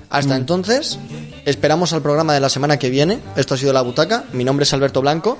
Hasta 0.09 0.33
Mm. 0.35 0.37
entonces, 0.37 0.99
esperamos 1.45 1.91
al 1.93 2.01
programa 2.01 2.33
de 2.33 2.39
la 2.39 2.49
semana 2.49 2.77
que 2.77 2.89
viene. 2.89 3.19
Esto 3.35 3.55
ha 3.55 3.57
sido 3.57 3.73
La 3.73 3.81
Butaca. 3.81 4.23
Mi 4.33 4.43
nombre 4.43 4.63
es 4.63 4.73
Alberto 4.73 5.01
Blanco. 5.01 5.37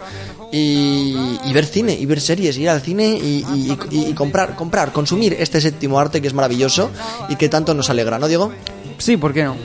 Y, 0.52 1.38
y 1.46 1.54
ver 1.54 1.66
cine, 1.66 1.94
y 1.94 2.06
ver 2.06 2.22
series, 2.22 2.58
ir 2.58 2.70
al 2.70 2.82
cine 2.82 3.08
y, 3.22 3.46
y- 3.54 3.78
y- 3.92 4.06
y 4.10 4.14
comprar, 4.14 4.56
comprar, 4.56 4.94
consumir 4.94 5.36
este 5.40 5.60
séptimo 5.60 6.00
arte 6.00 6.22
que 6.22 6.28
es 6.28 6.34
maravilloso 6.34 6.90
y 7.28 7.36
que 7.36 7.50
tanto 7.50 7.74
nos 7.74 7.90
alegra, 7.90 8.18
¿no, 8.18 8.28
Diego? 8.28 8.52
Sí, 8.98 9.18
¿por 9.18 9.34
qué 9.34 9.44
no? 9.44 9.56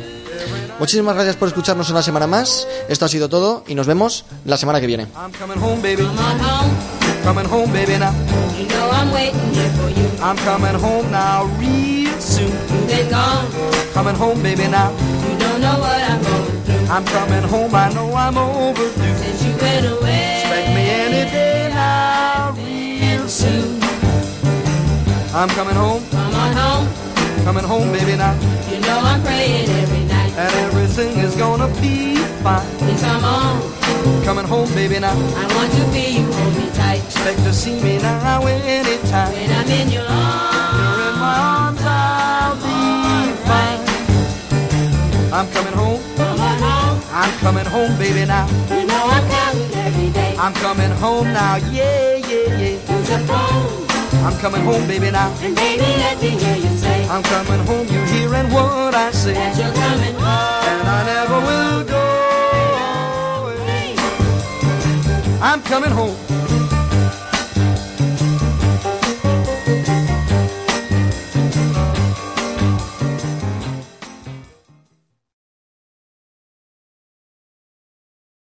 Muchísimas 0.80 1.14
gracias 1.14 1.36
por 1.36 1.46
escucharnos 1.48 1.88
una 1.90 2.02
semana 2.02 2.26
más. 2.26 2.66
Esto 2.88 3.04
ha 3.04 3.08
sido 3.08 3.28
todo 3.28 3.62
y 3.68 3.76
nos 3.76 3.86
vemos 3.86 4.24
la 4.44 4.56
semana 4.56 4.80
que 4.80 4.86
viene. 4.88 5.06
I'm 5.16 5.30
coming 5.32 5.62
home, 5.62 5.80
baby. 5.82 6.02
Come 6.04 6.18
on 6.20 6.40
home, 6.40 6.70
Coming 7.22 7.46
home, 7.46 7.72
baby, 7.72 7.98
now. 7.98 8.10
you 8.58 8.66
know 8.66 8.90
I'm 8.90 9.12
waiting 9.12 9.38
here 9.54 9.70
for 9.80 9.88
you. 9.90 10.08
I'm 10.20 10.36
coming 10.44 10.74
home 10.82 11.08
now, 11.12 11.46
real 11.60 12.10
soon. 12.20 12.50
You've 12.50 12.88
been 12.88 13.08
gone, 13.08 13.46
I'm 14.02 14.16
coming 14.16 14.20
home, 14.20 14.42
baby, 14.42 14.66
now. 14.66 14.90
you 15.30 15.38
don't 15.38 15.60
know 15.60 15.78
what 15.78 16.02
I'm 16.10 16.20
going 16.24 16.62
through. 16.64 16.86
I'm 16.90 17.04
coming 17.04 17.44
home, 17.48 17.72
I 17.72 17.92
know 17.94 18.12
I'm 18.12 18.36
overdue. 18.36 19.14
Since 19.14 19.44
you 19.44 19.52
went 19.62 19.86
away, 19.86 20.42
Expect 20.42 20.68
me 20.74 20.82
any 20.90 21.30
day 21.30 21.70
now, 21.70 22.50
real 22.58 23.28
soon. 23.28 23.78
I'm 25.32 25.48
coming 25.50 25.76
home, 25.76 26.02
come 26.10 26.34
on 26.34 26.52
home, 26.52 27.44
coming 27.44 27.62
home, 27.62 27.92
baby, 27.92 28.16
now. 28.16 28.34
you 28.72 28.80
know 28.80 28.98
I'm 28.98 29.22
praying 29.22 29.68
every 29.70 30.04
night. 30.06 30.32
And 30.34 30.52
everything 30.66 31.18
is 31.18 31.36
gonna 31.36 31.68
be 31.80 32.16
fine. 32.42 32.66
Please 32.78 33.00
come 33.02 33.22
on, 33.22 33.62
Coming 34.24 34.46
home, 34.46 34.68
baby, 34.74 34.98
now. 34.98 35.12
I 35.14 35.46
want 35.54 35.70
to 35.78 35.84
feel 35.94 36.10
you 36.10 36.32
hold 36.32 36.56
me 36.56 36.68
tight. 36.74 37.04
Expect 37.04 37.38
to 37.46 37.52
see 37.52 37.80
me 37.80 37.98
now 37.98 38.44
anytime. 38.46 39.32
When 39.32 39.52
I'm 39.52 39.70
in 39.70 39.90
your 39.90 40.02
arms, 40.08 40.98
You're 40.98 41.06
in 41.06 41.18
my 41.20 41.38
arms, 41.38 41.80
I'll 41.82 42.11
I'm 45.42 45.50
coming 45.50 45.72
home, 45.72 46.00
I'm 47.10 47.38
coming 47.40 47.66
home, 47.66 47.98
baby, 47.98 48.24
now. 48.24 48.46
you 48.70 48.86
know 48.86 49.06
I'm 49.10 49.28
counting 49.28 49.74
every 49.74 50.10
day. 50.10 50.36
I'm 50.38 50.54
coming 50.54 50.90
home 50.92 51.24
now, 51.32 51.56
yeah, 51.56 52.14
yeah, 52.14 52.46
yeah. 52.46 52.96
Use 52.96 53.08
the 53.08 53.18
phone, 53.26 54.22
I'm 54.24 54.38
coming 54.38 54.62
home, 54.62 54.86
baby, 54.86 55.10
now. 55.10 55.34
and 55.42 55.56
baby, 55.56 55.82
let 55.82 56.22
me 56.22 56.28
hear 56.30 56.54
you 56.54 56.76
say 56.78 57.08
I'm 57.08 57.24
coming 57.24 57.58
home, 57.66 57.88
you 57.88 58.00
hearing 58.14 58.52
what 58.52 58.94
I 58.94 59.10
say. 59.10 59.34
that 59.34 59.58
you're 59.58 59.74
coming 59.74 60.14
home. 60.14 60.62
And 60.70 60.88
I 60.88 61.02
never 61.10 61.38
will 61.48 61.84
go 61.90 62.04
away. 63.50 63.96
I'm 65.42 65.60
coming 65.62 65.90
home, 65.90 66.14